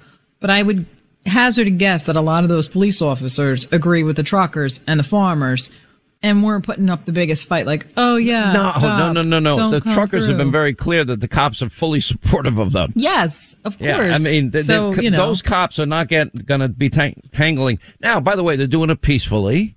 But 0.42 0.50
I 0.50 0.64
would 0.64 0.88
hazard 1.26 1.68
a 1.68 1.72
guess 1.72 2.06
that 2.06 2.16
a 2.16 2.22
lot 2.22 2.44
of 2.44 2.50
those 2.50 2.68
police 2.68 3.02
officers 3.02 3.68
agree 3.72 4.04
with 4.04 4.16
the 4.16 4.24
truckers 4.24 4.80
and 4.88 5.00
the 5.00 5.04
farmers 5.04 5.70
and 6.24 6.44
weren't 6.44 6.64
putting 6.64 6.88
up 6.90 7.06
the 7.06 7.12
biggest 7.12 7.48
fight 7.48 7.66
like, 7.66 7.88
oh 7.98 8.16
yeah, 8.16 8.54
No, 8.54 8.70
stop. 8.72 8.84
no, 8.84 9.12
no, 9.12 9.22
no, 9.24 9.40
no. 9.40 9.54
Don't 9.56 9.72
The 9.72 9.80
truckers 9.80 10.28
have 10.28 10.38
been 10.38 10.52
very 10.52 10.76
clear 10.76 11.04
that 11.04 11.20
the 11.20 11.28
cops 11.28 11.62
are 11.64 11.70
fully 11.70 12.00
supportive 12.12 12.60
of 12.60 12.72
them. 12.74 12.94
Yes, 12.96 13.56
of 13.66 13.78
course. 13.80 13.88
Yeah, 13.88 14.14
I 14.16 14.20
mean, 14.20 14.52
so, 14.64 14.94
you 14.94 15.10
know, 15.10 15.18
those 15.28 15.42
cops 15.42 15.80
are 15.80 15.86
not 15.88 16.08
get, 16.10 16.46
gonna 16.46 16.70
be 16.70 16.90
tang- 16.92 17.22
tangling. 17.32 17.80
Now, 18.02 18.20
by 18.20 18.36
the 18.36 18.44
way, 18.44 18.56
they're 18.56 18.68
doing 18.68 18.90
it 18.92 19.02
peacefully. 19.02 19.76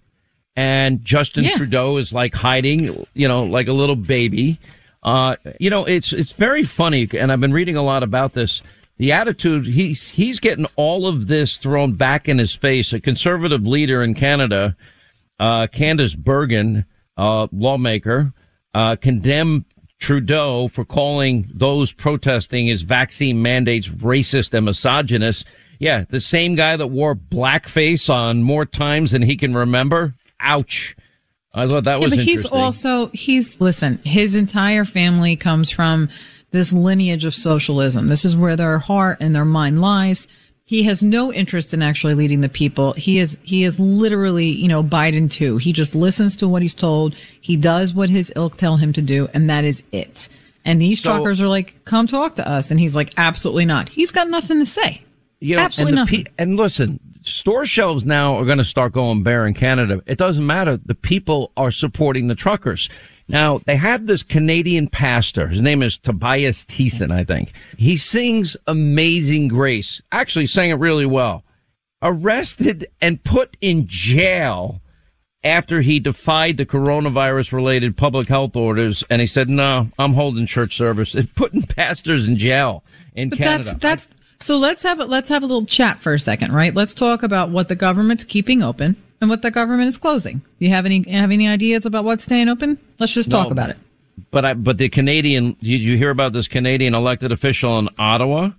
And 0.56 1.02
Justin 1.04 1.44
Yeah. 1.44 1.56
Trudeau 1.56 1.96
is 1.96 2.12
like 2.12 2.34
hiding, 2.34 3.06
you 3.14 3.26
know, 3.26 3.42
like 3.44 3.66
a 3.66 3.72
little 3.72 3.96
baby. 3.96 4.60
Uh, 5.02 5.36
you 5.58 5.68
know, 5.68 5.84
it's, 5.84 6.12
it's 6.12 6.32
very 6.32 6.62
funny. 6.62 7.08
And 7.18 7.32
I've 7.32 7.40
been 7.40 7.52
reading 7.52 7.76
a 7.76 7.82
lot 7.82 8.02
about 8.02 8.34
this. 8.34 8.62
The 8.96 9.12
attitude, 9.12 9.66
he's, 9.66 10.08
he's 10.10 10.38
getting 10.38 10.66
all 10.76 11.06
of 11.06 11.26
this 11.26 11.56
thrown 11.56 11.92
back 11.92 12.28
in 12.28 12.38
his 12.38 12.54
face. 12.54 12.92
A 12.92 13.00
conservative 13.00 13.66
leader 13.66 14.02
in 14.02 14.14
Canada, 14.14 14.76
uh, 15.40 15.66
Candice 15.66 16.16
Bergen, 16.16 16.84
uh, 17.16 17.48
lawmaker, 17.52 18.32
uh, 18.72 18.96
condemned 18.96 19.64
Trudeau 19.98 20.68
for 20.68 20.84
calling 20.84 21.48
those 21.52 21.92
protesting 21.92 22.66
his 22.66 22.82
vaccine 22.82 23.40
mandates 23.40 23.88
racist 23.88 24.52
and 24.52 24.66
misogynist. 24.66 25.46
Yeah, 25.78 26.04
the 26.08 26.20
same 26.20 26.54
guy 26.54 26.76
that 26.76 26.88
wore 26.88 27.14
blackface 27.14 28.12
on 28.12 28.42
more 28.42 28.66
times 28.66 29.12
than 29.12 29.22
he 29.22 29.36
can 29.36 29.54
remember. 29.54 30.14
Ouch. 30.40 30.94
I 31.54 31.68
thought 31.68 31.84
that 31.84 32.00
was. 32.00 32.12
Yeah, 32.12 32.18
but 32.18 32.24
he's 32.24 32.46
also 32.46 33.08
he's 33.08 33.60
listen. 33.60 33.98
His 34.04 34.34
entire 34.34 34.84
family 34.84 35.36
comes 35.36 35.70
from 35.70 36.08
this 36.54 36.72
lineage 36.72 37.24
of 37.24 37.34
socialism. 37.34 38.06
This 38.08 38.24
is 38.24 38.36
where 38.36 38.54
their 38.56 38.78
heart 38.78 39.18
and 39.20 39.34
their 39.34 39.44
mind 39.44 39.80
lies. 39.80 40.28
He 40.66 40.84
has 40.84 41.02
no 41.02 41.32
interest 41.32 41.74
in 41.74 41.82
actually 41.82 42.14
leading 42.14 42.40
the 42.40 42.48
people. 42.48 42.92
He 42.94 43.18
is 43.18 43.36
he 43.42 43.64
is 43.64 43.78
literally 43.78 44.46
you 44.46 44.68
know 44.68 44.82
Biden 44.82 45.30
too. 45.30 45.58
He 45.58 45.72
just 45.72 45.94
listens 45.94 46.36
to 46.36 46.48
what 46.48 46.62
he's 46.62 46.72
told. 46.72 47.14
He 47.40 47.56
does 47.56 47.92
what 47.92 48.08
his 48.08 48.32
ilk 48.36 48.56
tell 48.56 48.76
him 48.76 48.92
to 48.94 49.02
do, 49.02 49.28
and 49.34 49.50
that 49.50 49.64
is 49.64 49.82
it. 49.92 50.28
And 50.64 50.80
these 50.80 51.02
So- 51.02 51.12
truckers 51.16 51.40
are 51.42 51.48
like, 51.48 51.84
"Come 51.84 52.06
talk 52.06 52.36
to 52.36 52.48
us," 52.48 52.70
and 52.70 52.80
he's 52.80 52.96
like, 52.96 53.12
"Absolutely 53.18 53.66
not." 53.66 53.90
He's 53.90 54.10
got 54.12 54.30
nothing 54.30 54.58
to 54.60 54.64
say. 54.64 55.02
you 55.40 55.56
know, 55.56 55.62
absolutely 55.62 55.90
and, 55.90 55.96
nothing. 55.96 56.24
pe- 56.24 56.30
and 56.38 56.56
listen, 56.56 56.98
store 57.20 57.66
shelves 57.66 58.06
now 58.06 58.38
are 58.38 58.46
going 58.46 58.56
to 58.56 58.64
start 58.64 58.92
going 58.94 59.22
bare 59.22 59.46
in 59.46 59.52
Canada. 59.52 60.00
It 60.06 60.16
doesn't 60.16 60.46
matter. 60.46 60.78
The 60.78 60.94
people 60.94 61.50
are 61.58 61.70
supporting 61.70 62.28
the 62.28 62.34
truckers. 62.34 62.88
Now 63.28 63.58
they 63.64 63.76
have 63.76 64.06
this 64.06 64.22
Canadian 64.22 64.88
pastor. 64.88 65.48
His 65.48 65.62
name 65.62 65.82
is 65.82 65.96
Tobias 65.96 66.64
Tissen, 66.64 67.10
I 67.10 67.24
think. 67.24 67.52
He 67.76 67.96
sings 67.96 68.56
"Amazing 68.66 69.48
Grace." 69.48 70.02
Actually, 70.12 70.46
sang 70.46 70.70
it 70.70 70.74
really 70.74 71.06
well. 71.06 71.42
Arrested 72.02 72.86
and 73.00 73.22
put 73.24 73.56
in 73.60 73.86
jail 73.86 74.80
after 75.42 75.80
he 75.82 76.00
defied 76.00 76.56
the 76.56 76.66
coronavirus 76.66 77.52
related 77.52 77.96
public 77.96 78.28
health 78.28 78.56
orders 78.56 79.04
and 79.10 79.20
he 79.20 79.26
said, 79.26 79.48
no, 79.48 79.90
I'm 79.98 80.14
holding 80.14 80.46
church 80.46 80.74
service 80.74 81.14
and 81.14 81.32
putting 81.36 81.62
pastors 81.62 82.26
in 82.26 82.36
jail 82.36 82.82
in 83.14 83.28
But 83.28 83.38
Canada. 83.38 83.64
that's 83.64 83.74
that's 83.74 84.08
so 84.40 84.58
let's 84.58 84.82
have 84.82 85.00
a 85.00 85.04
let's 85.04 85.28
have 85.28 85.42
a 85.42 85.46
little 85.46 85.64
chat 85.66 85.98
for 85.98 86.12
a 86.14 86.18
second, 86.18 86.52
right? 86.52 86.74
Let's 86.74 86.92
talk 86.94 87.22
about 87.22 87.50
what 87.50 87.68
the 87.68 87.76
government's 87.76 88.24
keeping 88.24 88.62
open 88.62 88.96
and 89.24 89.30
what 89.30 89.40
the 89.42 89.50
government 89.50 89.88
is 89.88 89.96
closing. 89.98 90.38
Do 90.38 90.66
you 90.66 90.68
have 90.70 90.84
any 90.86 91.02
have 91.10 91.30
any 91.32 91.48
ideas 91.48 91.86
about 91.86 92.04
what's 92.04 92.24
staying 92.24 92.48
open? 92.50 92.78
Let's 93.00 93.14
just 93.14 93.30
talk 93.30 93.46
No. 93.46 93.52
about 93.52 93.70
it. 93.70 93.78
But 94.30 94.44
I, 94.44 94.54
but 94.54 94.78
the 94.78 94.88
Canadian, 94.88 95.54
did 95.60 95.80
you 95.80 95.96
hear 95.96 96.10
about 96.10 96.32
this 96.34 96.46
Canadian 96.46 96.94
elected 96.94 97.32
official 97.32 97.78
in 97.78 97.88
Ottawa 97.98 98.50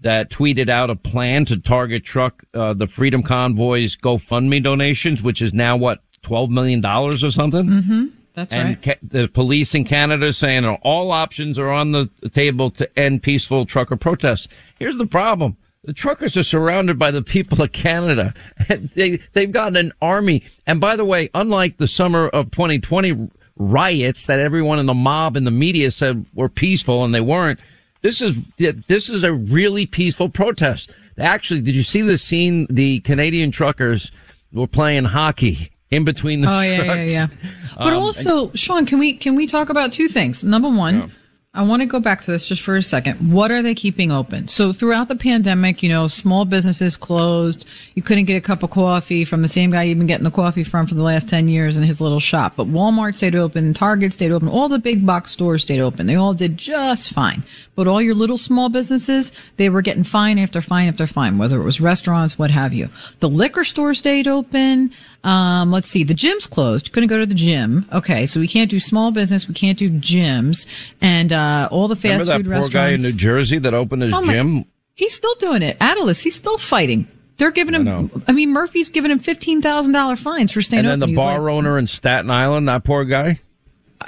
that 0.00 0.30
tweeted 0.30 0.68
out 0.68 0.90
a 0.90 0.96
plan 0.96 1.44
to 1.46 1.56
target 1.56 2.04
truck 2.04 2.42
uh, 2.52 2.74
the 2.74 2.86
Freedom 2.86 3.22
Convoy's 3.22 3.96
GoFundMe 3.96 4.62
donations, 4.62 5.22
which 5.22 5.40
is 5.40 5.54
now 5.54 5.76
what 5.76 6.02
twelve 6.22 6.50
million 6.50 6.80
dollars 6.80 7.22
or 7.24 7.30
something? 7.30 7.66
Mm-hmm. 7.66 8.04
That's 8.34 8.52
and 8.52 8.68
right. 8.68 8.82
ca- 8.82 8.98
the 9.02 9.28
police 9.28 9.74
in 9.74 9.84
Canada 9.84 10.32
saying 10.32 10.64
all 10.82 11.10
options 11.10 11.58
are 11.58 11.70
on 11.70 11.92
the 11.92 12.10
table 12.32 12.70
to 12.72 12.98
end 12.98 13.22
peaceful 13.22 13.66
trucker 13.66 13.96
protests. 13.96 14.46
Here's 14.78 14.96
the 14.96 15.06
problem. 15.06 15.56
The 15.84 15.92
truckers 15.92 16.36
are 16.36 16.42
surrounded 16.42 16.98
by 16.98 17.10
the 17.10 17.22
people 17.22 17.62
of 17.62 17.72
Canada. 17.72 18.34
they, 18.68 19.16
they've 19.32 19.50
got 19.52 19.76
an 19.76 19.92
army. 20.02 20.44
And 20.66 20.80
by 20.80 20.96
the 20.96 21.04
way, 21.04 21.30
unlike 21.34 21.76
the 21.78 21.88
summer 21.88 22.28
of 22.28 22.50
2020 22.50 23.30
riots 23.56 24.26
that 24.26 24.40
everyone 24.40 24.78
in 24.78 24.86
the 24.86 24.94
mob 24.94 25.36
and 25.36 25.46
the 25.46 25.50
media 25.52 25.90
said 25.90 26.26
were 26.34 26.48
peaceful 26.48 27.04
and 27.04 27.14
they 27.14 27.20
weren't, 27.20 27.60
this 28.02 28.20
is, 28.20 28.36
this 28.56 29.08
is 29.08 29.24
a 29.24 29.32
really 29.32 29.86
peaceful 29.86 30.28
protest. 30.28 30.90
Actually, 31.16 31.60
did 31.60 31.74
you 31.74 31.82
see 31.82 32.02
the 32.02 32.18
scene? 32.18 32.66
The 32.70 33.00
Canadian 33.00 33.50
truckers 33.50 34.10
were 34.52 34.68
playing 34.68 35.04
hockey 35.04 35.70
in 35.90 36.04
between 36.04 36.40
the 36.42 36.48
Oh 36.52 36.60
yeah, 36.60 36.84
trucks. 36.84 37.12
yeah, 37.12 37.26
yeah. 37.32 37.48
But 37.76 37.92
Um, 37.94 37.98
also, 38.00 38.52
Sean, 38.52 38.86
can 38.86 38.98
we 38.98 39.14
can 39.14 39.34
we 39.34 39.46
talk 39.46 39.68
about 39.68 39.90
two 39.90 40.06
things? 40.06 40.44
Number 40.44 40.68
one, 40.68 41.10
I 41.54 41.62
want 41.62 41.80
to 41.80 41.86
go 41.86 41.98
back 41.98 42.20
to 42.20 42.30
this 42.30 42.44
just 42.44 42.60
for 42.60 42.76
a 42.76 42.82
second. 42.82 43.32
What 43.32 43.50
are 43.50 43.62
they 43.62 43.74
keeping 43.74 44.12
open? 44.12 44.48
So 44.48 44.70
throughout 44.70 45.08
the 45.08 45.16
pandemic, 45.16 45.82
you 45.82 45.88
know, 45.88 46.06
small 46.06 46.44
businesses 46.44 46.94
closed. 46.94 47.66
You 47.94 48.02
couldn't 48.02 48.26
get 48.26 48.36
a 48.36 48.40
cup 48.42 48.62
of 48.62 48.68
coffee 48.68 49.24
from 49.24 49.40
the 49.40 49.48
same 49.48 49.70
guy 49.70 49.84
you've 49.84 49.96
been 49.96 50.06
getting 50.06 50.24
the 50.24 50.30
coffee 50.30 50.62
from 50.62 50.86
for 50.86 50.94
the 50.94 51.02
last 51.02 51.26
10 51.26 51.48
years 51.48 51.78
in 51.78 51.84
his 51.84 52.02
little 52.02 52.20
shop. 52.20 52.52
But 52.54 52.66
Walmart 52.66 53.16
stayed 53.16 53.34
open, 53.34 53.72
Target 53.72 54.12
stayed 54.12 54.30
open, 54.30 54.46
all 54.46 54.68
the 54.68 54.78
big 54.78 55.06
box 55.06 55.30
stores 55.30 55.62
stayed 55.62 55.80
open. 55.80 56.06
They 56.06 56.16
all 56.16 56.34
did 56.34 56.58
just 56.58 57.14
fine. 57.14 57.42
But 57.74 57.88
all 57.88 58.02
your 58.02 58.14
little 58.14 58.38
small 58.38 58.68
businesses, 58.68 59.32
they 59.56 59.70
were 59.70 59.82
getting 59.82 60.04
fine 60.04 60.38
after 60.38 60.60
fine 60.60 60.86
after 60.86 61.06
fine, 61.06 61.38
whether 61.38 61.58
it 61.58 61.64
was 61.64 61.80
restaurants, 61.80 62.38
what 62.38 62.50
have 62.50 62.74
you. 62.74 62.90
The 63.20 63.28
liquor 63.30 63.64
store 63.64 63.94
stayed 63.94 64.28
open. 64.28 64.90
Um, 65.24 65.70
let's 65.72 65.88
see, 65.88 66.04
the 66.04 66.14
gym's 66.14 66.46
closed. 66.46 66.92
Couldn't 66.92 67.08
go 67.08 67.18
to 67.18 67.26
the 67.26 67.34
gym. 67.34 67.86
Okay, 67.92 68.24
so 68.26 68.38
we 68.40 68.46
can't 68.48 68.70
do 68.70 68.78
small 68.78 69.10
business. 69.10 69.48
We 69.48 69.54
can't 69.54 69.76
do 69.76 69.90
gyms. 69.90 70.66
And, 71.00 71.32
uh, 71.32 71.68
all 71.72 71.88
the 71.88 71.96
fast 71.96 72.04
Remember 72.04 72.24
fast 72.24 72.26
that 72.26 72.36
food 72.38 72.44
poor 72.46 72.52
restaurants. 72.54 72.74
guy 72.74 72.88
in 72.90 73.02
New 73.02 73.12
Jersey 73.18 73.58
that 73.58 73.74
opened 73.74 74.02
his 74.02 74.14
Oh 74.14 74.22
my- 74.22 74.32
gym? 74.34 74.64
He's 74.94 75.14
still 75.14 75.34
doing 75.38 75.62
it. 75.62 75.76
Atlas, 75.80 76.22
he's 76.22 76.34
still 76.34 76.58
fighting. 76.58 77.06
They're 77.36 77.50
giving 77.52 77.74
him. 77.74 77.84
know. 77.84 78.10
I, 78.26 78.32
mean, 78.32 78.52
Murphy's 78.52 78.88
giving 78.88 79.12
him 79.12 79.20
fifteen 79.20 79.62
thousand 79.62 79.92
dollar 79.92 80.16
fines 80.16 80.50
for 80.50 80.60
staying 80.60 80.80
And 80.86 80.88
then 80.88 80.98
open. 81.08 81.14
the 81.14 81.20
He's 81.20 81.24
bar 81.24 81.38
like, 81.40 81.52
owner 81.52 81.78
in 81.78 81.86
Staten 81.86 82.30
Island, 82.32 82.68
that 82.68 82.82
poor 82.82 83.04
guy. 83.04 83.38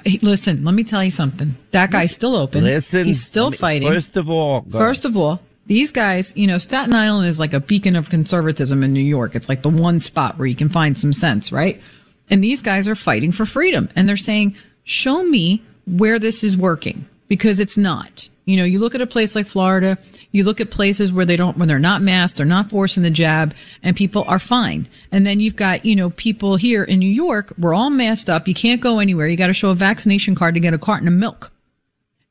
Hey, 0.05 0.19
listen, 0.23 0.65
let 0.65 0.75
me 0.75 0.83
tell 0.83 1.03
you 1.05 1.11
something. 1.13 1.55
That 1.73 1.91
guy's 1.93 2.13
still 2.13 2.35
open. 2.35 2.65
Listen, 2.65 3.05
he's 3.07 3.23
still 3.23 3.51
fighting. 3.53 3.89
First 3.89 4.17
of 4.17 4.29
all, 4.31 4.65
First 4.71 5.05
of 5.05 5.17
all, 5.17 5.41
these 5.71 5.93
guys, 5.93 6.37
you 6.37 6.49
know, 6.49 6.59
Staten 6.59 6.93
Island 6.93 7.29
is 7.29 7.39
like 7.39 7.53
a 7.53 7.61
beacon 7.61 7.95
of 7.95 8.11
conservatism 8.11 8.83
in 8.83 8.93
New 8.93 8.99
York. 8.99 9.37
It's 9.37 9.49
like 9.49 9.63
the 9.63 9.69
one 9.69 10.01
spot 10.01 10.37
where 10.37 10.49
you 10.49 10.57
can 10.57 10.69
find 10.69 10.99
some 10.99 11.13
sense, 11.13 11.53
right? 11.53 11.81
And 12.29 12.43
these 12.43 12.61
guys 12.61 12.89
are 12.89 12.97
fighting 12.97 13.31
for 13.31 13.47
freedom 13.47 13.89
and 13.95 14.09
they're 14.09 14.17
saying, 14.17 14.57
show 14.83 15.23
me 15.23 15.63
where 15.87 16.19
this 16.19 16.43
is 16.43 16.57
working 16.57 17.09
because 17.29 17.61
it's 17.61 17.77
not. 17.77 18.29
You 18.47 18.57
know, 18.57 18.65
you 18.65 18.81
look 18.81 18.97
at 18.97 19.01
a 19.01 19.07
place 19.07 19.37
like 19.37 19.47
Florida, 19.47 19.97
you 20.33 20.43
look 20.43 20.61
at 20.61 20.73
places 20.73 21.13
where 21.13 21.25
they 21.25 21.37
don't, 21.37 21.57
when 21.57 21.69
they're 21.69 21.79
not 21.79 22.03
masked, 22.03 22.39
they're 22.39 22.47
not 22.47 22.71
forcing 22.71 23.05
the 23.05 23.11
jab 23.11 23.55
and 23.85 23.95
people 23.95 24.25
are 24.27 24.41
fine. 24.41 24.89
And 25.13 25.25
then 25.25 25.39
you've 25.39 25.55
got, 25.55 25.85
you 25.85 25.95
know, 25.95 26.11
people 26.11 26.57
here 26.57 26.83
in 26.83 26.99
New 26.99 27.09
York, 27.09 27.53
we're 27.57 27.75
all 27.75 27.91
masked 27.91 28.29
up. 28.29 28.49
You 28.49 28.55
can't 28.55 28.81
go 28.81 28.99
anywhere. 28.99 29.29
You 29.29 29.37
got 29.37 29.47
to 29.47 29.53
show 29.53 29.71
a 29.71 29.77
vaccination 29.77 30.35
card 30.35 30.55
to 30.55 30.61
get 30.61 30.75
a 30.75 30.79
carton 30.79 31.07
of 31.07 31.15
milk 31.15 31.53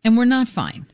and 0.04 0.18
we're 0.18 0.26
not 0.26 0.50
fine. 0.50 0.88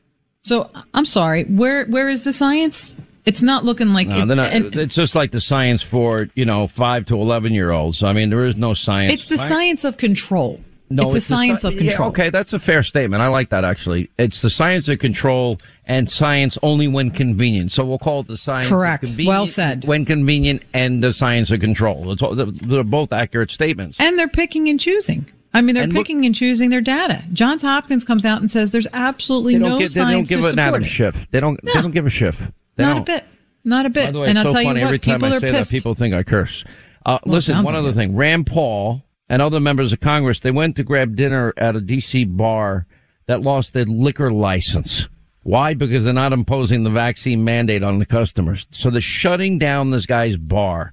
So 0.46 0.70
I'm 0.94 1.04
sorry. 1.04 1.42
Where 1.42 1.86
where 1.86 2.08
is 2.08 2.22
the 2.22 2.32
science? 2.32 2.96
It's 3.24 3.42
not 3.42 3.64
looking 3.64 3.92
like 3.92 4.06
No, 4.06 4.18
it, 4.18 4.26
not, 4.26 4.52
and 4.52 4.76
it's 4.76 4.94
just 4.94 5.16
like 5.16 5.32
the 5.32 5.40
science 5.40 5.82
for 5.82 6.28
you 6.36 6.44
know 6.44 6.68
five 6.68 7.04
to 7.06 7.16
eleven 7.16 7.52
year 7.52 7.72
olds. 7.72 8.04
I 8.04 8.12
mean, 8.12 8.30
there 8.30 8.46
is 8.46 8.54
no 8.54 8.72
science. 8.72 9.12
it's 9.12 9.26
the 9.26 9.38
science 9.38 9.84
of 9.84 9.96
control. 9.96 10.60
No, 10.88 11.02
it's, 11.02 11.14
the 11.14 11.18
the 11.18 11.20
science 11.20 11.62
sci- 11.62 11.68
of 11.68 11.76
control. 11.76 12.06
Yeah, 12.06 12.10
okay, 12.10 12.30
that's 12.30 12.52
a 12.52 12.60
fair 12.60 12.84
statement. 12.84 13.24
I 13.24 13.26
like 13.26 13.48
that 13.48 13.64
actually. 13.64 14.08
It's 14.18 14.40
the 14.40 14.50
science 14.50 14.86
of 14.86 15.00
control 15.00 15.60
and 15.84 16.08
science 16.08 16.56
only 16.62 16.86
when 16.86 17.10
convenient. 17.10 17.72
So 17.72 17.84
we'll 17.84 17.98
call 17.98 18.20
it 18.20 18.28
the 18.28 18.36
science. 18.36 18.68
Correct. 18.68 19.16
Well 19.26 19.48
said. 19.48 19.84
When 19.84 20.04
convenient, 20.04 20.62
and 20.72 21.02
the 21.02 21.12
science 21.12 21.50
of 21.50 21.58
control. 21.58 22.12
It's 22.12 22.22
all, 22.22 22.36
they're 22.36 22.84
both 22.84 23.12
accurate 23.12 23.50
statements. 23.50 23.98
And 23.98 24.16
they're 24.16 24.28
picking 24.28 24.68
and 24.68 24.78
choosing. 24.78 25.26
I 25.56 25.60
mean, 25.62 25.74
they're 25.74 25.84
And 25.84 25.92
look- 25.92 26.06
picking 26.06 26.26
and 26.26 26.34
choosing 26.34 26.70
their 26.70 26.80
data. 26.80 27.22
Johns 27.32 27.62
Hopkins 27.62 28.04
comes 28.04 28.24
out 28.24 28.40
and 28.40 28.50
says 28.50 28.70
there's 28.70 28.86
absolutely 28.92 29.56
no 29.58 29.78
don't 29.78 29.88
science 29.88 30.28
give 30.28 30.40
to 30.40 30.46
an 30.48 30.56
support 30.56 30.82
it. 30.82 30.86
shift. 30.86 31.30
They 31.32 31.40
don't. 31.40 31.58
They 31.64 31.72
don't 31.72 31.92
give 31.92 32.06
a 32.06 32.10
shift. 32.10 32.40
They 32.76 32.84
Not 32.84 32.92
don't. 32.94 33.02
a 33.02 33.04
bit. 33.04 33.24
Not 33.64 33.86
a 33.86 33.90
bit. 33.90 34.06
By 34.06 34.10
the 34.12 34.20
way, 34.20 34.28
and 34.28 34.38
it's 34.38 34.44
I'll 34.46 34.50
so 34.52 34.54
tell 34.58 34.64
funny. 34.64 34.80
you 34.80 34.84
what, 34.84 34.88
Every 34.88 34.98
time 34.98 35.14
people 35.18 35.32
I 35.32 35.36
are 35.36 35.40
say 35.40 35.48
pissed. 35.50 35.70
that, 35.70 35.76
people 35.76 35.94
think 35.94 36.14
I 36.14 36.22
curse. 36.22 36.62
Uh, 37.04 37.18
Well, 37.24 37.34
listen, 37.34 37.56
one 37.56 37.64
like 37.66 37.74
other 37.74 37.88
it. 37.90 37.94
thing. 37.94 38.14
Rand 38.14 38.46
Paul 38.46 39.02
and 39.28 39.42
other 39.42 39.58
members 39.60 39.92
of 39.92 40.00
Congress, 40.00 40.40
they 40.40 40.50
went 40.52 40.76
to 40.76 40.84
grab 40.84 41.16
dinner 41.16 41.52
at 41.56 41.74
a 41.74 41.80
D.C. 41.80 42.24
bar 42.26 42.86
that 43.26 43.42
lost 43.42 43.72
their 43.72 43.84
liquor 43.84 44.30
license. 44.32 45.08
Why? 45.42 45.74
Because 45.74 46.04
they're 46.04 46.12
not 46.12 46.32
imposing 46.32 46.84
the 46.84 46.90
vaccine 46.90 47.42
mandate 47.44 47.82
on 47.82 47.98
the 47.98 48.06
customers. 48.06 48.66
So 48.70 48.90
they're 48.90 49.00
shutting 49.00 49.58
down 49.58 49.90
this 49.90 50.06
guy's 50.06 50.36
bar. 50.36 50.92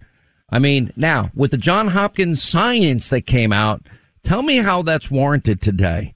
I 0.49 0.59
mean, 0.59 0.91
now 0.95 1.31
with 1.35 1.51
the 1.51 1.57
John 1.57 1.87
Hopkins 1.89 2.41
science 2.41 3.09
that 3.09 3.21
came 3.21 3.51
out, 3.51 3.81
tell 4.23 4.41
me 4.41 4.57
how 4.57 4.81
that's 4.81 5.11
warranted 5.11 5.61
today. 5.61 6.13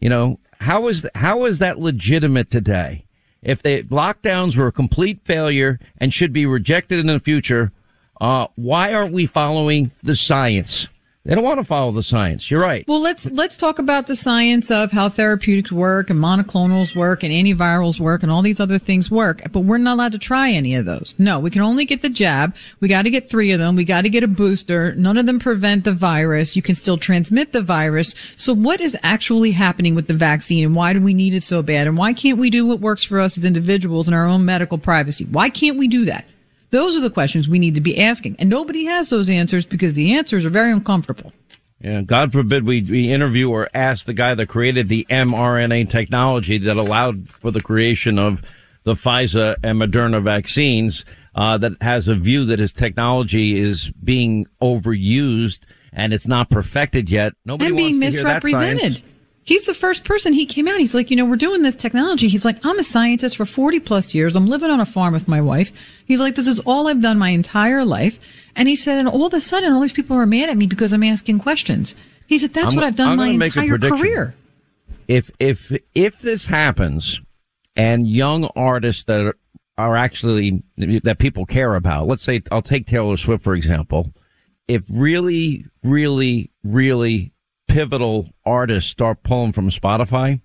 You 0.00 0.08
know, 0.08 0.40
how 0.60 0.88
is, 0.88 1.06
how 1.14 1.44
is 1.44 1.58
that 1.58 1.78
legitimate 1.78 2.50
today? 2.50 3.04
If 3.42 3.62
the 3.62 3.82
lockdowns 3.84 4.56
were 4.56 4.68
a 4.68 4.72
complete 4.72 5.20
failure 5.24 5.78
and 5.98 6.12
should 6.12 6.32
be 6.32 6.46
rejected 6.46 6.98
in 6.98 7.06
the 7.06 7.20
future, 7.20 7.72
uh, 8.20 8.48
why 8.56 8.92
aren't 8.92 9.12
we 9.12 9.26
following 9.26 9.90
the 10.02 10.16
science? 10.16 10.88
They 11.28 11.34
don't 11.34 11.44
want 11.44 11.60
to 11.60 11.64
follow 11.64 11.92
the 11.92 12.02
science. 12.02 12.50
You're 12.50 12.60
right. 12.60 12.88
Well, 12.88 13.02
let's 13.02 13.30
let's 13.30 13.58
talk 13.58 13.78
about 13.78 14.06
the 14.06 14.16
science 14.16 14.70
of 14.70 14.92
how 14.92 15.10
therapeutics 15.10 15.70
work 15.70 16.08
and 16.08 16.18
monoclonals 16.18 16.96
work 16.96 17.22
and 17.22 17.30
antivirals 17.30 18.00
work 18.00 18.22
and 18.22 18.32
all 18.32 18.40
these 18.40 18.60
other 18.60 18.78
things 18.78 19.10
work. 19.10 19.42
But 19.52 19.60
we're 19.60 19.76
not 19.76 19.96
allowed 19.96 20.12
to 20.12 20.18
try 20.18 20.50
any 20.50 20.74
of 20.74 20.86
those. 20.86 21.14
No, 21.18 21.38
we 21.38 21.50
can 21.50 21.60
only 21.60 21.84
get 21.84 22.00
the 22.00 22.08
jab. 22.08 22.56
We 22.80 22.88
got 22.88 23.02
to 23.02 23.10
get 23.10 23.28
three 23.28 23.52
of 23.52 23.58
them. 23.58 23.76
We 23.76 23.84
got 23.84 24.04
to 24.04 24.08
get 24.08 24.24
a 24.24 24.26
booster. 24.26 24.94
None 24.94 25.18
of 25.18 25.26
them 25.26 25.38
prevent 25.38 25.84
the 25.84 25.92
virus. 25.92 26.56
You 26.56 26.62
can 26.62 26.74
still 26.74 26.96
transmit 26.96 27.52
the 27.52 27.60
virus. 27.60 28.14
So 28.36 28.54
what 28.54 28.80
is 28.80 28.96
actually 29.02 29.50
happening 29.50 29.94
with 29.94 30.06
the 30.06 30.14
vaccine 30.14 30.64
and 30.64 30.74
why 30.74 30.94
do 30.94 31.02
we 31.02 31.12
need 31.12 31.34
it 31.34 31.42
so 31.42 31.62
bad? 31.62 31.86
And 31.86 31.98
why 31.98 32.14
can't 32.14 32.38
we 32.38 32.48
do 32.48 32.66
what 32.66 32.80
works 32.80 33.04
for 33.04 33.20
us 33.20 33.36
as 33.36 33.44
individuals 33.44 34.08
in 34.08 34.14
our 34.14 34.24
own 34.24 34.46
medical 34.46 34.78
privacy? 34.78 35.26
Why 35.26 35.50
can't 35.50 35.76
we 35.76 35.88
do 35.88 36.06
that? 36.06 36.24
Those 36.70 36.96
are 36.96 37.00
the 37.00 37.10
questions 37.10 37.48
we 37.48 37.58
need 37.58 37.74
to 37.76 37.80
be 37.80 38.00
asking. 38.00 38.36
And 38.38 38.48
nobody 38.48 38.84
has 38.84 39.10
those 39.10 39.28
answers 39.28 39.64
because 39.64 39.94
the 39.94 40.14
answers 40.14 40.44
are 40.44 40.50
very 40.50 40.72
uncomfortable. 40.72 41.32
Yeah, 41.80 42.02
God 42.02 42.32
forbid 42.32 42.66
we, 42.66 42.82
we 42.82 43.12
interview 43.12 43.50
or 43.50 43.68
ask 43.72 44.06
the 44.06 44.12
guy 44.12 44.34
that 44.34 44.48
created 44.48 44.88
the 44.88 45.06
mRNA 45.08 45.90
technology 45.90 46.58
that 46.58 46.76
allowed 46.76 47.28
for 47.28 47.50
the 47.50 47.60
creation 47.60 48.18
of 48.18 48.42
the 48.82 48.94
Pfizer 48.94 49.56
and 49.62 49.80
Moderna 49.80 50.22
vaccines, 50.22 51.04
uh, 51.34 51.56
that 51.58 51.72
has 51.80 52.08
a 52.08 52.14
view 52.14 52.44
that 52.46 52.58
his 52.58 52.72
technology 52.72 53.58
is 53.58 53.92
being 54.02 54.46
overused 54.60 55.60
and 55.92 56.12
it's 56.12 56.26
not 56.26 56.50
perfected 56.50 57.10
yet. 57.10 57.32
Nobody 57.44 57.68
and 57.68 57.76
being 57.76 58.00
wants 58.00 58.16
to 58.16 58.24
hear 58.24 58.40
that 58.40 58.42
science. 58.42 59.00
He's 59.48 59.64
the 59.64 59.72
first 59.72 60.04
person. 60.04 60.34
He 60.34 60.44
came 60.44 60.68
out. 60.68 60.78
He's 60.78 60.94
like, 60.94 61.10
you 61.10 61.16
know, 61.16 61.24
we're 61.24 61.36
doing 61.36 61.62
this 61.62 61.74
technology. 61.74 62.28
He's 62.28 62.44
like, 62.44 62.58
I'm 62.66 62.78
a 62.78 62.84
scientist 62.84 63.34
for 63.34 63.46
40 63.46 63.80
plus 63.80 64.14
years. 64.14 64.36
I'm 64.36 64.46
living 64.46 64.68
on 64.68 64.78
a 64.78 64.84
farm 64.84 65.14
with 65.14 65.26
my 65.26 65.40
wife. 65.40 65.72
He's 66.04 66.20
like, 66.20 66.34
this 66.34 66.46
is 66.46 66.60
all 66.66 66.86
I've 66.86 67.00
done 67.00 67.16
my 67.18 67.30
entire 67.30 67.82
life. 67.82 68.18
And 68.54 68.68
he 68.68 68.76
said, 68.76 68.98
and 68.98 69.08
all 69.08 69.24
of 69.24 69.32
a 69.32 69.40
sudden, 69.40 69.72
all 69.72 69.80
these 69.80 69.94
people 69.94 70.18
are 70.18 70.26
mad 70.26 70.50
at 70.50 70.58
me 70.58 70.66
because 70.66 70.92
I'm 70.92 71.02
asking 71.02 71.38
questions. 71.38 71.94
He 72.26 72.36
said, 72.36 72.52
that's 72.52 72.72
I'm- 72.72 72.76
what 72.76 72.84
I've 72.84 72.94
done 72.94 73.12
I'm 73.12 73.16
my 73.16 73.28
entire 73.28 73.78
career. 73.78 74.34
if 75.08 75.30
if 75.38 75.72
if 75.94 76.20
this 76.20 76.44
happens 76.44 77.18
and 77.74 78.06
young 78.06 78.44
artists 78.54 79.04
that 79.04 79.20
are, 79.22 79.38
are 79.78 79.96
actually 79.96 80.62
that 80.76 81.16
people 81.18 81.46
care 81.46 81.74
about 81.74 82.06
let's 82.06 82.22
say 82.22 82.42
i'll 82.52 82.60
take 82.60 82.86
taylor 82.86 83.16
swift 83.16 83.42
for 83.42 83.54
example 83.54 84.12
if 84.66 84.84
really 84.90 85.64
really 85.82 86.50
really 86.62 87.32
pivotal 87.68 88.30
artists 88.44 88.90
start 88.90 89.22
pulling 89.22 89.52
from 89.52 89.70
spotify 89.70 90.40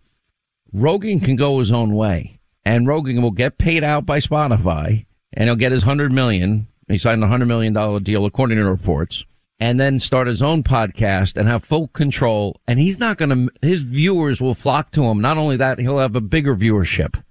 rogan 0.72 1.20
can 1.20 1.36
go 1.36 1.60
his 1.60 1.72
own 1.72 1.96
way 1.96 2.40
and 2.66 2.88
rogan 2.88 3.22
will 3.22 3.32
get 3.32 3.58
paid 3.58 3.84
out 3.84 4.06
by 4.06 4.20
spotify 4.20 5.06
and 5.34 5.48
he'll 5.48 5.56
get 5.56 5.72
his 5.72 5.86
100 5.86 6.12
million 6.12 6.68
he 6.88 6.98
signed 6.98 7.22
a 7.22 7.26
100 7.26 7.46
million 7.46 7.74
dollar 7.74 8.00
deal 8.00 8.26
according 8.26 8.58
to 8.58 8.66
reports 8.66 9.26
and 9.64 9.80
then 9.80 9.98
start 9.98 10.28
his 10.28 10.42
own 10.42 10.62
podcast 10.62 11.38
and 11.38 11.48
have 11.48 11.64
full 11.64 11.88
control. 11.88 12.60
And 12.68 12.80
he's 12.80 13.00
not 13.00 13.18
going 13.18 13.30
to, 13.30 13.50
his 13.66 13.84
viewers 13.84 14.42
will 14.42 14.56
flock 14.56 14.92
to 14.92 15.06
him. 15.06 15.22
Not 15.22 15.38
only 15.38 15.56
that, 15.56 15.80
he'll 15.80 16.00
have 16.00 16.18
a 16.18 16.22
bigger 16.22 16.54
viewership. 16.54 17.24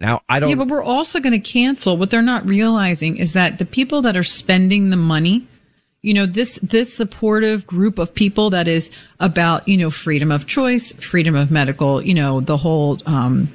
Now, 0.00 0.22
I 0.28 0.38
don't, 0.38 0.50
Yeah, 0.50 0.54
but 0.54 0.68
we're 0.68 0.84
also 0.84 1.18
going 1.18 1.32
to 1.32 1.40
cancel. 1.40 1.96
What 1.96 2.10
they're 2.10 2.22
not 2.22 2.48
realizing 2.48 3.16
is 3.16 3.32
that 3.32 3.58
the 3.58 3.66
people 3.66 4.02
that 4.02 4.16
are 4.16 4.22
spending 4.22 4.90
the 4.90 4.96
money, 4.96 5.48
you 6.02 6.14
know, 6.14 6.26
this, 6.26 6.58
this 6.62 6.92
supportive 6.92 7.66
group 7.66 7.98
of 7.98 8.14
people 8.14 8.50
that 8.50 8.66
is 8.66 8.90
about, 9.18 9.68
you 9.68 9.76
know, 9.76 9.90
freedom 9.90 10.32
of 10.32 10.46
choice, 10.46 10.92
freedom 10.92 11.34
of 11.34 11.50
medical, 11.50 12.00
you 12.00 12.14
know, 12.14 12.40
the 12.40 12.56
whole, 12.56 12.98
um, 13.06 13.52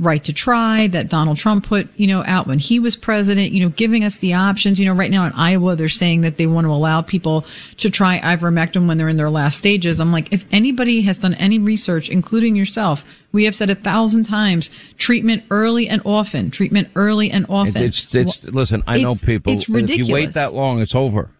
right 0.00 0.24
to 0.24 0.32
try 0.32 0.88
that 0.88 1.08
Donald 1.08 1.36
Trump 1.36 1.66
put, 1.66 1.88
you 1.96 2.06
know, 2.06 2.24
out 2.26 2.46
when 2.48 2.58
he 2.58 2.80
was 2.80 2.96
president, 2.96 3.52
you 3.52 3.62
know, 3.62 3.68
giving 3.70 4.02
us 4.02 4.16
the 4.16 4.34
options. 4.34 4.80
You 4.80 4.86
know, 4.86 4.94
right 4.94 5.10
now 5.10 5.24
in 5.24 5.32
Iowa, 5.32 5.76
they're 5.76 5.88
saying 5.88 6.22
that 6.22 6.36
they 6.36 6.46
want 6.46 6.66
to 6.66 6.72
allow 6.72 7.00
people 7.00 7.44
to 7.76 7.90
try 7.90 8.18
ivermectin 8.18 8.88
when 8.88 8.98
they're 8.98 9.08
in 9.08 9.16
their 9.16 9.30
last 9.30 9.56
stages. 9.56 10.00
I'm 10.00 10.10
like, 10.10 10.32
if 10.32 10.44
anybody 10.50 11.02
has 11.02 11.18
done 11.18 11.34
any 11.34 11.60
research, 11.60 12.08
including 12.08 12.56
yourself, 12.56 13.04
we 13.30 13.44
have 13.44 13.54
said 13.54 13.70
a 13.70 13.76
thousand 13.76 14.24
times, 14.24 14.70
treatment 14.98 15.44
early 15.50 15.88
and 15.88 16.02
often, 16.04 16.50
treatment 16.50 16.88
early 16.96 17.30
and 17.30 17.46
often. 17.48 17.82
it's, 17.82 18.14
it's, 18.14 18.44
listen, 18.48 18.82
I 18.86 19.00
know 19.00 19.14
people. 19.14 19.52
it's 19.52 19.68
If 19.68 20.08
you 20.08 20.12
wait 20.12 20.32
that 20.32 20.54
long, 20.54 20.80
it's 20.80 20.94
over. 20.94 21.30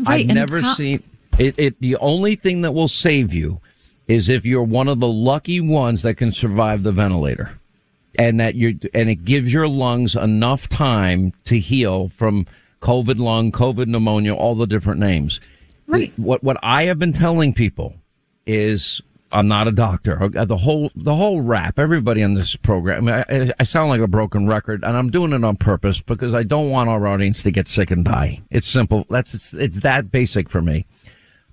Right, 0.00 0.28
I've 0.28 0.34
never 0.34 0.60
how- 0.60 0.74
seen 0.74 1.02
it, 1.38 1.54
it. 1.58 1.80
The 1.80 1.96
only 1.96 2.34
thing 2.34 2.62
that 2.62 2.72
will 2.72 2.88
save 2.88 3.32
you 3.32 3.60
is 4.06 4.28
if 4.28 4.44
you're 4.44 4.62
one 4.62 4.88
of 4.88 5.00
the 5.00 5.08
lucky 5.08 5.60
ones 5.60 6.02
that 6.02 6.14
can 6.14 6.32
survive 6.32 6.82
the 6.82 6.92
ventilator. 6.92 7.52
And 8.18 8.40
that 8.40 8.56
you 8.56 8.78
and 8.94 9.08
it 9.08 9.24
gives 9.24 9.52
your 9.52 9.68
lungs 9.68 10.16
enough 10.16 10.68
time 10.68 11.32
to 11.44 11.56
heal 11.56 12.08
from 12.08 12.46
COVID 12.82 13.18
lung, 13.18 13.52
COVID 13.52 13.86
pneumonia, 13.86 14.34
all 14.34 14.56
the 14.56 14.66
different 14.66 14.98
names. 14.98 15.40
Right. 15.86 16.12
What 16.18 16.42
what 16.42 16.56
I 16.60 16.84
have 16.84 16.98
been 16.98 17.12
telling 17.12 17.54
people 17.54 17.94
is 18.44 19.00
I'm 19.30 19.48
not 19.48 19.68
a 19.68 19.72
doctor. 19.72 20.28
The 20.28 20.56
whole 20.56 20.90
the 20.94 21.14
whole 21.14 21.40
rap. 21.42 21.78
Everybody 21.78 22.22
on 22.22 22.34
this 22.34 22.56
program. 22.56 23.08
I, 23.08 23.24
I- 23.28 23.50
I 23.60 23.62
sound 23.64 23.90
like 23.90 24.00
a 24.00 24.06
broken 24.06 24.46
record, 24.46 24.82
and 24.84 24.96
I'm 24.96 25.10
doing 25.10 25.32
it 25.32 25.44
on 25.44 25.56
purpose 25.56 26.00
because 26.00 26.34
I 26.34 26.42
don't 26.42 26.70
want 26.70 26.88
our 26.88 27.06
audience 27.06 27.42
to 27.42 27.50
get 27.50 27.68
sick 27.68 27.90
and 27.90 28.04
die. 28.04 28.42
It's 28.50 28.66
simple. 28.68 29.06
That's 29.10 29.34
it's, 29.34 29.52
it's 29.54 29.80
that 29.80 30.10
basic 30.10 30.48
for 30.48 30.62
me. 30.62 30.86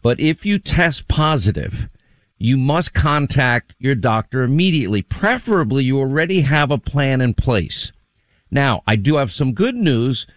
But 0.02 0.20
if 0.20 0.46
you 0.46 0.60
test 0.60 1.08
positive, 1.08 1.90
you 2.38 2.58
must 2.58 2.94
contact 2.94 3.74
your 3.80 3.96
doctor 3.96 4.44
immediately. 4.44 5.02
Preferably, 5.02 5.84
you 5.84 6.00
already 6.00 6.42
have 6.42 6.72
a 6.72 6.78
plan 6.78 7.22
in 7.22 7.34
place. 7.34 7.92
Now, 8.52 8.84
I 8.88 8.96
do 8.96 9.16
have 9.18 9.32
some 9.34 9.54
good 9.54 9.76
news. 9.76 10.28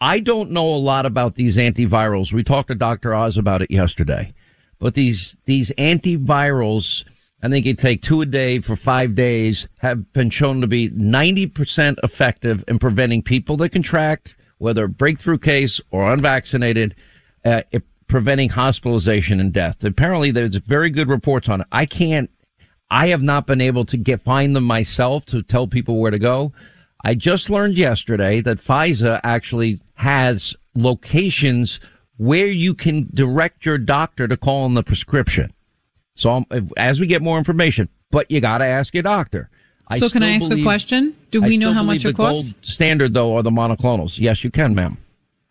I 0.00 0.20
don't 0.20 0.50
know 0.50 0.68
a 0.74 0.76
lot 0.76 1.06
about 1.06 1.34
these 1.34 1.56
antivirals. 1.56 2.32
We 2.32 2.42
talked 2.44 2.68
to 2.68 2.74
Dr. 2.74 3.14
Oz 3.14 3.36
about 3.36 3.62
it 3.62 3.70
yesterday. 3.70 4.32
But 4.78 4.94
these, 4.94 5.36
these 5.44 5.70
antivirals, 5.78 7.04
I 7.42 7.48
think 7.48 7.66
you 7.66 7.74
take 7.74 8.02
two 8.02 8.20
a 8.20 8.26
day 8.26 8.58
for 8.60 8.76
five 8.76 9.14
days, 9.14 9.68
have 9.78 10.12
been 10.12 10.30
shown 10.30 10.60
to 10.60 10.66
be 10.66 10.90
90% 10.90 11.98
effective 12.02 12.64
in 12.68 12.78
preventing 12.78 13.22
people 13.22 13.56
that 13.58 13.70
contract, 13.70 14.36
whether 14.58 14.86
breakthrough 14.88 15.38
case 15.38 15.80
or 15.90 16.12
unvaccinated, 16.12 16.94
uh, 17.44 17.62
it- 17.70 17.84
preventing 18.08 18.50
hospitalization 18.50 19.40
and 19.40 19.52
death. 19.52 19.84
Apparently 19.84 20.30
there's 20.30 20.56
very 20.58 20.90
good 20.90 21.08
reports 21.08 21.48
on 21.48 21.60
it. 21.60 21.66
I 21.72 21.86
can't 21.86 22.30
I 22.90 23.08
have 23.08 23.22
not 23.22 23.46
been 23.46 23.60
able 23.60 23.84
to 23.86 23.96
get 23.96 24.20
find 24.20 24.54
them 24.54 24.64
myself 24.64 25.26
to 25.26 25.42
tell 25.42 25.66
people 25.66 25.98
where 25.98 26.10
to 26.10 26.18
go. 26.18 26.52
I 27.04 27.14
just 27.14 27.50
learned 27.50 27.76
yesterday 27.76 28.40
that 28.42 28.58
Pfizer 28.58 29.20
actually 29.24 29.80
has 29.94 30.54
locations 30.74 31.80
where 32.18 32.46
you 32.46 32.74
can 32.74 33.08
direct 33.14 33.64
your 33.66 33.78
doctor 33.78 34.26
to 34.28 34.36
call 34.36 34.64
on 34.64 34.74
the 34.74 34.82
prescription. 34.82 35.52
So 36.14 36.30
um, 36.32 36.46
as 36.76 36.98
we 37.00 37.06
get 37.06 37.20
more 37.22 37.38
information, 37.38 37.88
but 38.10 38.30
you 38.30 38.40
got 38.40 38.58
to 38.58 38.64
ask 38.64 38.94
your 38.94 39.02
doctor. 39.02 39.50
So 39.98 40.08
can 40.08 40.22
I 40.22 40.30
ask 40.30 40.50
a 40.50 40.62
question? 40.62 41.14
Do 41.30 41.44
I 41.44 41.46
we 41.48 41.56
know 41.58 41.72
how 41.72 41.82
much 41.82 42.04
it 42.04 42.16
costs? 42.16 42.54
Standard 42.62 43.14
though 43.14 43.36
are 43.36 43.42
the 43.42 43.50
monoclonals. 43.50 44.18
Yes, 44.18 44.42
you 44.42 44.50
can, 44.50 44.74
ma'am. 44.74 44.96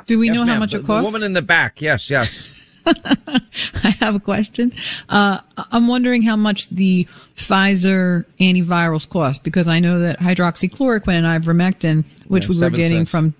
Do 0.07 0.19
we 0.19 0.27
Yes, 0.27 0.35
know 0.35 0.45
how 0.45 0.59
much 0.59 0.71
The- 0.73 0.79
it 0.79 0.85
costs? 0.85 1.09
The 1.09 1.15
woman 1.15 1.25
in 1.25 1.33
the 1.33 1.41
back. 1.41 1.81
Yes, 1.81 2.09
yes. 2.09 2.61
I 3.83 3.89
have 3.99 4.13
a 4.15 4.19
question. 4.19 4.71
Uh, 5.09 5.39
I'm 5.71 5.87
wondering 5.87 6.21
how 6.21 6.35
much 6.35 6.69
the 6.69 7.07
Pfizer 7.35 8.25
antivirals 8.39 9.07
cost 9.09 9.43
because 9.43 9.67
I 9.67 9.79
know 9.79 9.99
that 9.99 10.19
hydroxychloroquine 10.19 11.23
and 11.23 11.43
ivermectin, 11.43 12.03
which 12.27 12.45
Yeah, 12.47 12.55
we 12.55 12.59
were 12.61 12.69
getting 12.69 12.99
cents. 13.05 13.11
from 13.11 13.33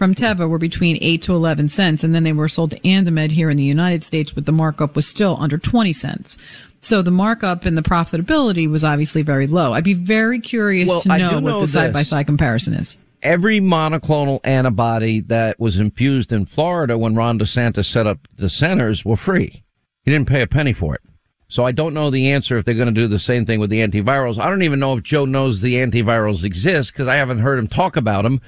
from 0.00 0.14
Teva, 0.14 0.48
were 0.48 0.56
between 0.56 0.96
eight 1.02 1.20
to 1.22 1.34
eleven 1.34 1.68
cents, 1.68 2.02
and 2.02 2.14
then 2.14 2.22
they 2.22 2.32
were 2.32 2.48
sold 2.48 2.70
to 2.70 2.88
Andamed 2.88 3.32
here 3.32 3.50
in 3.50 3.58
the 3.58 3.62
United 3.62 4.02
States, 4.02 4.32
but 4.32 4.46
the 4.46 4.52
markup 4.52 4.96
was 4.96 5.06
still 5.06 5.36
under 5.38 5.58
twenty 5.58 5.92
cents. 5.92 6.38
So 6.80 7.02
the 7.02 7.10
markup 7.10 7.66
and 7.66 7.76
the 7.76 7.82
profitability 7.82 8.66
was 8.66 8.82
obviously 8.82 9.20
very 9.20 9.46
low. 9.46 9.74
I'd 9.74 9.84
be 9.84 9.92
very 9.92 10.40
curious 10.40 10.88
Well, 10.88 11.00
to 11.00 11.12
I 11.12 11.18
know 11.18 11.34
what 11.34 11.44
know 11.44 11.60
the 11.60 11.66
side 11.66 11.92
by 11.92 12.00
side 12.00 12.24
comparison 12.24 12.72
is. 12.72 12.96
every 13.22 13.60
monoclonal 13.60 14.40
antibody 14.44 15.20
that 15.20 15.60
was 15.60 15.76
infused 15.78 16.32
in 16.32 16.46
Florida 16.46 16.96
when 16.96 17.14
Ron 17.14 17.38
DeSantis 17.38 17.84
set 17.84 18.06
up 18.06 18.26
the 18.36 18.48
centers 18.48 19.04
were 19.04 19.16
free. 19.18 19.62
He 20.04 20.10
didn't 20.10 20.28
pay 20.28 20.40
a 20.40 20.46
penny 20.46 20.72
for 20.72 20.94
it. 20.94 21.02
So 21.48 21.66
I 21.66 21.72
don't 21.72 21.92
know 21.92 22.08
the 22.08 22.30
answer 22.30 22.56
if 22.56 22.64
they're 22.64 22.72
going 22.74 22.86
to 22.86 22.92
do 22.92 23.06
the 23.06 23.18
same 23.18 23.44
thing 23.44 23.60
with 23.60 23.68
the 23.68 23.80
antivirals. 23.86 24.38
I 24.38 24.48
don't 24.48 24.62
even 24.62 24.80
know 24.80 24.96
if 24.96 25.02
Joe 25.02 25.26
knows 25.26 25.60
the 25.60 25.74
antivirals 25.74 26.44
exist 26.44 26.94
because 26.94 27.08
I 27.08 27.16
haven't 27.16 27.40
heard 27.40 27.58
him 27.58 27.66
talk 27.68 27.96
about 27.96 28.22
them. 28.22 28.40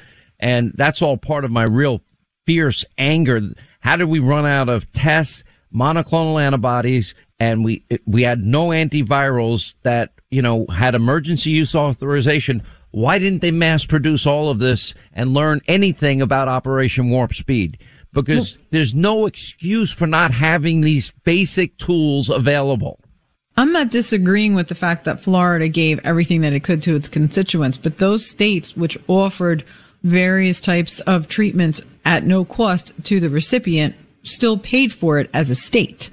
And 0.43 0.73
that's 0.75 1.01
all 1.01 1.17
part 1.17 1.45
of 1.45 1.53
my 1.53 1.63
real 1.63 2.03
fierce 2.47 2.85
anger. 2.99 3.41
How 3.81 3.97
did 3.97 4.07
we 4.07 4.19
run 4.19 4.45
out 4.45 4.69
of 4.69 4.91
tests, 4.93 5.45
monoclonal 5.75 6.43
antibodies, 6.43 7.15
and 7.39 7.65
we 7.65 7.87
we 8.07 8.23
had 8.23 8.45
no 8.45 8.69
antivirals 8.69 9.77
that 9.85 10.13
you 10.31 10.43
know 10.43 10.67
had 10.67 10.97
emergency 10.97 11.51
use 11.51 11.75
authorization? 11.75 12.63
Why 12.91 13.19
didn't 13.19 13.41
they 13.41 13.53
mass 13.53 13.87
produce 13.87 14.27
all 14.27 14.51
of 14.51 14.59
this 14.59 14.95
and 15.15 15.33
learn 15.33 15.63
anything 15.69 16.21
about 16.21 16.49
Operation 16.49 17.09
Warp 17.09 17.35
Speed? 17.35 17.79
Because 18.13 18.59
there's 18.71 18.93
no 18.93 19.25
excuse 19.25 19.91
for 19.91 20.07
not 20.07 20.33
having 20.33 20.83
these 20.83 21.13
basic 21.25 21.79
tools 21.79 22.29
available. 22.29 23.01
I'm 23.57 23.73
not 23.73 23.91
disagreeing 23.91 24.55
with 24.55 24.69
the 24.69 24.75
fact 24.75 25.05
that 25.05 25.23
Florida 25.23 25.69
gave 25.69 26.01
everything 26.05 26.43
that 26.43 26.53
it 26.53 26.65
could 26.65 26.83
to 26.83 26.97
its 26.97 27.09
constituents, 27.09 27.79
but 27.79 27.99
those 27.99 28.27
states 28.27 28.77
which 28.77 28.99
offered 29.09 29.65
various 30.03 30.61
types 30.61 31.01
of 31.01 31.29
treatments 31.29 31.83
at 32.05 32.25
no 32.25 32.45
cost 32.45 32.93
to 33.05 33.21
the 33.21 33.31
recipient 33.31 33.95
still 34.23 34.57
paid 34.59 34.93
for 34.93 35.19
it 35.19 35.31
as 35.33 35.51
a 35.51 35.55
state. 35.55 36.11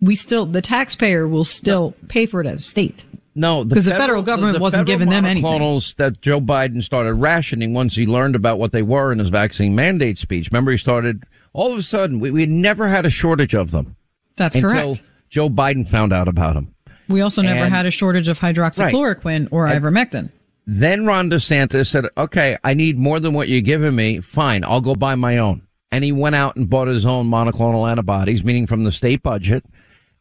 We 0.00 0.14
still, 0.14 0.46
the 0.46 0.62
taxpayer 0.62 1.26
will 1.26 1.44
still 1.44 1.94
pay 2.08 2.26
for 2.26 2.40
it 2.40 2.46
as 2.46 2.60
a 2.60 2.64
state. 2.64 3.04
No, 3.34 3.64
because 3.64 3.84
the, 3.84 3.92
federal 3.92 4.22
government 4.22 4.54
the 4.54 4.60
wasn't 4.60 4.88
federal 4.88 4.98
giving 4.98 5.10
them 5.10 5.24
anything. 5.24 5.48
monoclonals 5.48 5.94
that 5.96 6.20
Joe 6.20 6.40
Biden 6.40 6.82
started 6.82 7.14
rationing 7.14 7.72
once 7.72 7.94
he 7.94 8.04
learned 8.06 8.34
about 8.34 8.58
what 8.58 8.72
they 8.72 8.82
were 8.82 9.12
in 9.12 9.20
his 9.20 9.28
vaccine 9.28 9.74
mandate 9.76 10.18
speech. 10.18 10.48
Remember, 10.50 10.72
he 10.72 10.76
started 10.76 11.22
all 11.52 11.70
of 11.72 11.78
a 11.78 11.82
sudden. 11.82 12.18
We, 12.18 12.32
we 12.32 12.46
never 12.46 12.88
had 12.88 13.06
a 13.06 13.10
shortage 13.10 13.54
of 13.54 13.70
them. 13.70 13.94
That's 14.36 14.56
correct. 14.56 14.74
until 14.76 14.94
correct. 14.94 15.10
Joe 15.30 15.48
Biden 15.48 15.86
found 15.86 16.12
out 16.12 16.26
about 16.26 16.54
them. 16.54 16.74
We 17.08 17.20
also 17.20 17.42
never 17.42 17.60
And- 17.64 17.72
had 17.72 17.86
a 17.86 17.90
shortage 17.92 18.26
of 18.28 18.40
hydroxychloroquine 18.40 19.48
or 19.52 19.66
And- 19.68 19.84
ivermectin. 19.84 20.30
Then 20.70 21.06
Ron 21.06 21.30
DeSantis 21.30 21.86
said, 21.86 22.04
okay, 22.18 22.58
I 22.62 22.74
need 22.74 22.98
more 22.98 23.20
than 23.20 23.32
what 23.32 23.48
you're 23.48 23.62
giving 23.62 23.96
me. 23.96 24.20
Fine. 24.20 24.64
I'll 24.64 24.82
go 24.82 24.94
buy 24.94 25.14
my 25.14 25.38
own. 25.38 25.62
And 25.90 26.04
he 26.04 26.12
went 26.12 26.36
out 26.36 26.56
and 26.56 26.68
bought 26.68 26.88
his 26.88 27.06
own 27.06 27.26
monoclonal 27.26 27.90
antibodies, 27.90 28.44
meaning 28.44 28.66
from 28.66 28.84
the 28.84 28.92
state 28.92 29.22
budget 29.22 29.64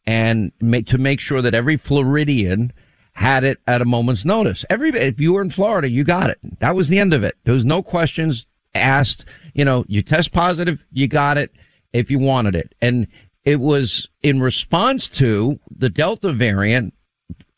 and 0.05 0.53
make, 0.61 0.87
to 0.87 0.97
make 0.97 1.19
sure 1.19 1.41
that 1.41 1.53
every 1.53 1.75
Floridian 1.75 2.71
had 3.11 3.43
it 3.43 3.59
at 3.67 3.81
a 3.81 3.85
moment's 3.85 4.23
notice. 4.23 4.63
Every, 4.69 4.91
if 4.91 5.19
you 5.19 5.33
were 5.33 5.41
in 5.41 5.49
Florida, 5.49 5.89
you 5.89 6.05
got 6.05 6.29
it. 6.29 6.39
That 6.59 6.77
was 6.77 6.87
the 6.87 6.99
end 6.99 7.13
of 7.13 7.25
it. 7.25 7.35
There 7.43 7.53
was 7.53 7.65
no 7.65 7.83
questions 7.83 8.47
asked. 8.73 9.25
You 9.53 9.65
know, 9.65 9.83
you 9.89 10.01
test 10.01 10.31
positive, 10.31 10.81
you 10.93 11.09
got 11.09 11.37
it 11.37 11.51
if 11.91 12.09
you 12.09 12.19
wanted 12.19 12.55
it. 12.55 12.73
And 12.79 13.07
it 13.43 13.59
was 13.59 14.07
in 14.23 14.39
response 14.39 15.09
to 15.09 15.59
the 15.69 15.89
Delta 15.89 16.31
variant 16.31 16.93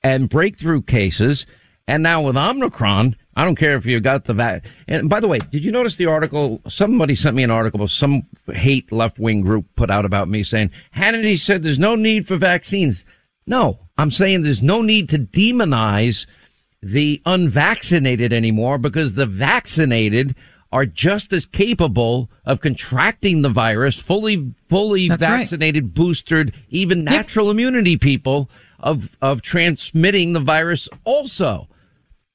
and 0.01 0.27
breakthrough 0.27 0.81
cases. 0.81 1.45
And 1.89 2.03
now 2.03 2.21
with 2.21 2.37
Omicron, 2.37 3.15
I 3.35 3.43
don't 3.43 3.55
care 3.55 3.75
if 3.75 3.83
you 3.87 3.99
got 3.99 4.25
the 4.25 4.35
vac. 4.35 4.63
And 4.87 5.09
by 5.09 5.19
the 5.19 5.27
way, 5.27 5.39
did 5.39 5.63
you 5.63 5.71
notice 5.71 5.95
the 5.95 6.05
article? 6.05 6.61
Somebody 6.67 7.15
sent 7.15 7.35
me 7.35 7.41
an 7.41 7.49
article 7.49 7.87
some 7.87 8.27
hate 8.45 8.91
left 8.91 9.17
wing 9.17 9.41
group 9.41 9.65
put 9.75 9.89
out 9.89 10.05
about 10.05 10.29
me 10.29 10.43
saying 10.43 10.69
Hannity 10.95 11.39
said 11.39 11.63
there's 11.63 11.79
no 11.79 11.95
need 11.95 12.27
for 12.27 12.35
vaccines. 12.35 13.05
No, 13.47 13.79
I'm 13.97 14.11
saying 14.11 14.43
there's 14.43 14.61
no 14.61 14.83
need 14.83 15.09
to 15.09 15.17
demonize 15.17 16.27
the 16.79 17.23
unvaccinated 17.25 18.31
anymore 18.31 18.77
because 18.77 19.15
the 19.15 19.25
vaccinated 19.25 20.35
are 20.71 20.85
just 20.85 21.33
as 21.33 21.47
capable 21.47 22.29
of 22.45 22.61
contracting 22.61 23.41
the 23.41 23.49
virus, 23.49 23.97
fully, 23.97 24.53
fully 24.67 25.07
That's 25.07 25.23
right. 25.23 25.39
vaccinated, 25.39 25.95
boosted, 25.95 26.53
even 26.69 27.03
natural 27.03 27.49
immunity 27.49 27.97
people 27.97 28.47
of, 28.79 29.17
of 29.23 29.41
transmitting 29.41 30.33
the 30.33 30.39
virus 30.39 30.87
also. 31.03 31.67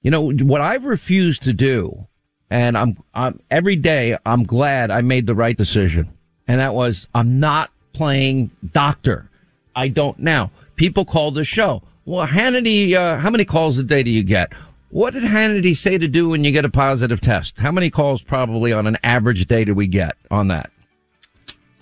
You 0.05 0.11
know, 0.11 0.31
what 0.31 0.61
I've 0.61 0.85
refused 0.85 1.43
to 1.45 1.53
do, 1.53 2.07
and 2.51 2.77
I'm, 2.77 3.03
I'm 3.15 3.41
every 3.51 3.75
day 3.75 4.17
I'm 4.25 4.45
glad 4.45 4.91
I 4.91 5.01
made 5.01 5.27
the 5.27 5.35
right 5.35 5.57
decision. 5.57 6.13
And 6.47 6.61
that 6.61 6.75
was 6.75 7.09
I'm 7.15 7.41
not 7.41 7.71
playing 7.95 8.51
doctor. 8.73 9.31
I 9.75 9.89
don't 9.89 10.19
now. 10.19 10.51
People 10.77 11.07
call 11.07 11.31
the 11.31 11.43
show. 11.43 11.83
Well, 12.05 12.27
Hannity, 12.27 12.93
uh, 12.93 13.19
how 13.19 13.31
many 13.31 13.47
calls 13.47 13.79
a 13.79 13.83
day 13.83 14.03
do 14.03 14.11
you 14.11 14.23
get? 14.23 14.53
What 14.91 15.15
did 15.15 15.23
Hannity 15.23 15.75
say 15.75 15.97
to 15.97 16.07
do 16.07 16.29
when 16.29 16.45
you 16.45 16.53
get 16.53 16.67
a 16.67 16.69
positive 16.69 17.21
test? 17.21 17.59
How 17.59 17.73
many 17.73 17.89
calls 17.89 18.21
probably 18.21 18.75
on 18.75 18.87
an 18.87 18.99
average 19.03 19.47
day 19.47 19.65
do 19.65 19.75
we 19.75 19.87
get 19.87 20.17
on 20.31 20.49
that? 20.49 20.71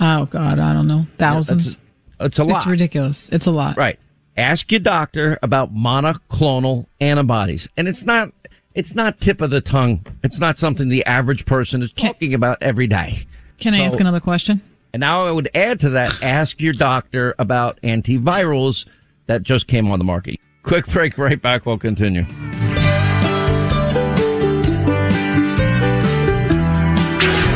Oh 0.00 0.26
God, 0.26 0.60
I 0.60 0.72
don't 0.72 0.86
know. 0.86 1.06
Thousands. 1.18 1.76
It's 2.20 2.38
a 2.38 2.44
lot. 2.44 2.56
It's 2.56 2.66
ridiculous. 2.66 3.28
It's 3.30 3.46
a 3.46 3.50
lot. 3.50 3.76
Right. 3.76 3.98
Ask 4.36 4.70
your 4.72 4.80
doctor 4.80 5.38
about 5.42 5.74
monoclonal 5.74 6.86
antibodies. 7.00 7.68
And 7.76 7.86
it's 7.88 8.04
not 8.04 8.32
it's 8.74 8.94
not 8.94 9.20
tip 9.20 9.40
of 9.42 9.50
the 9.50 9.60
tongue. 9.60 10.04
It's 10.22 10.38
not 10.38 10.58
something 10.58 10.88
the 10.88 11.04
average 11.04 11.44
person 11.44 11.82
is 11.82 11.92
talking 11.92 12.32
about 12.32 12.56
every 12.62 12.86
day. 12.86 13.26
Can 13.58 13.74
I 13.74 13.78
So- 13.78 13.84
ask 13.84 14.00
another 14.00 14.20
question? 14.20 14.62
And 14.94 15.00
now 15.00 15.26
I 15.26 15.30
would 15.30 15.48
add 15.54 15.80
to 15.80 15.90
that, 15.90 16.10
ask 16.22 16.60
your 16.60 16.72
doctor 16.72 17.34
about 17.38 17.78
antivirals 17.82 18.86
that 19.26 19.42
just 19.42 19.66
came 19.66 19.90
on 19.90 19.98
the 19.98 20.04
market. 20.04 20.38
Quick 20.62 20.86
break, 20.86 21.18
right 21.18 21.40
back. 21.40 21.66
We'll 21.66 21.78
continue. 21.78 22.24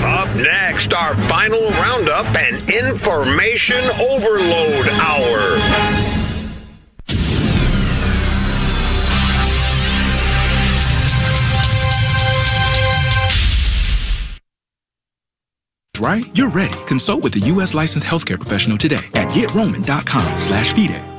Up 0.05 0.35
next, 0.37 0.95
our 0.95 1.15
final 1.29 1.69
roundup 1.71 2.27
and 2.37 2.57
information 2.71 3.83
overload 4.01 4.89
hour. 5.01 6.16
Right? 15.99 16.25
You're 16.37 16.49
ready. 16.49 16.75
Consult 16.87 17.23
with 17.23 17.35
a 17.37 17.41
U.S. 17.55 17.75
licensed 17.75 18.07
healthcare 18.07 18.39
professional 18.39 18.79
today 18.79 19.05
at 19.15 19.29
getroman.com 19.29 20.39
slash 20.41 20.73
FIDE. 20.73 21.16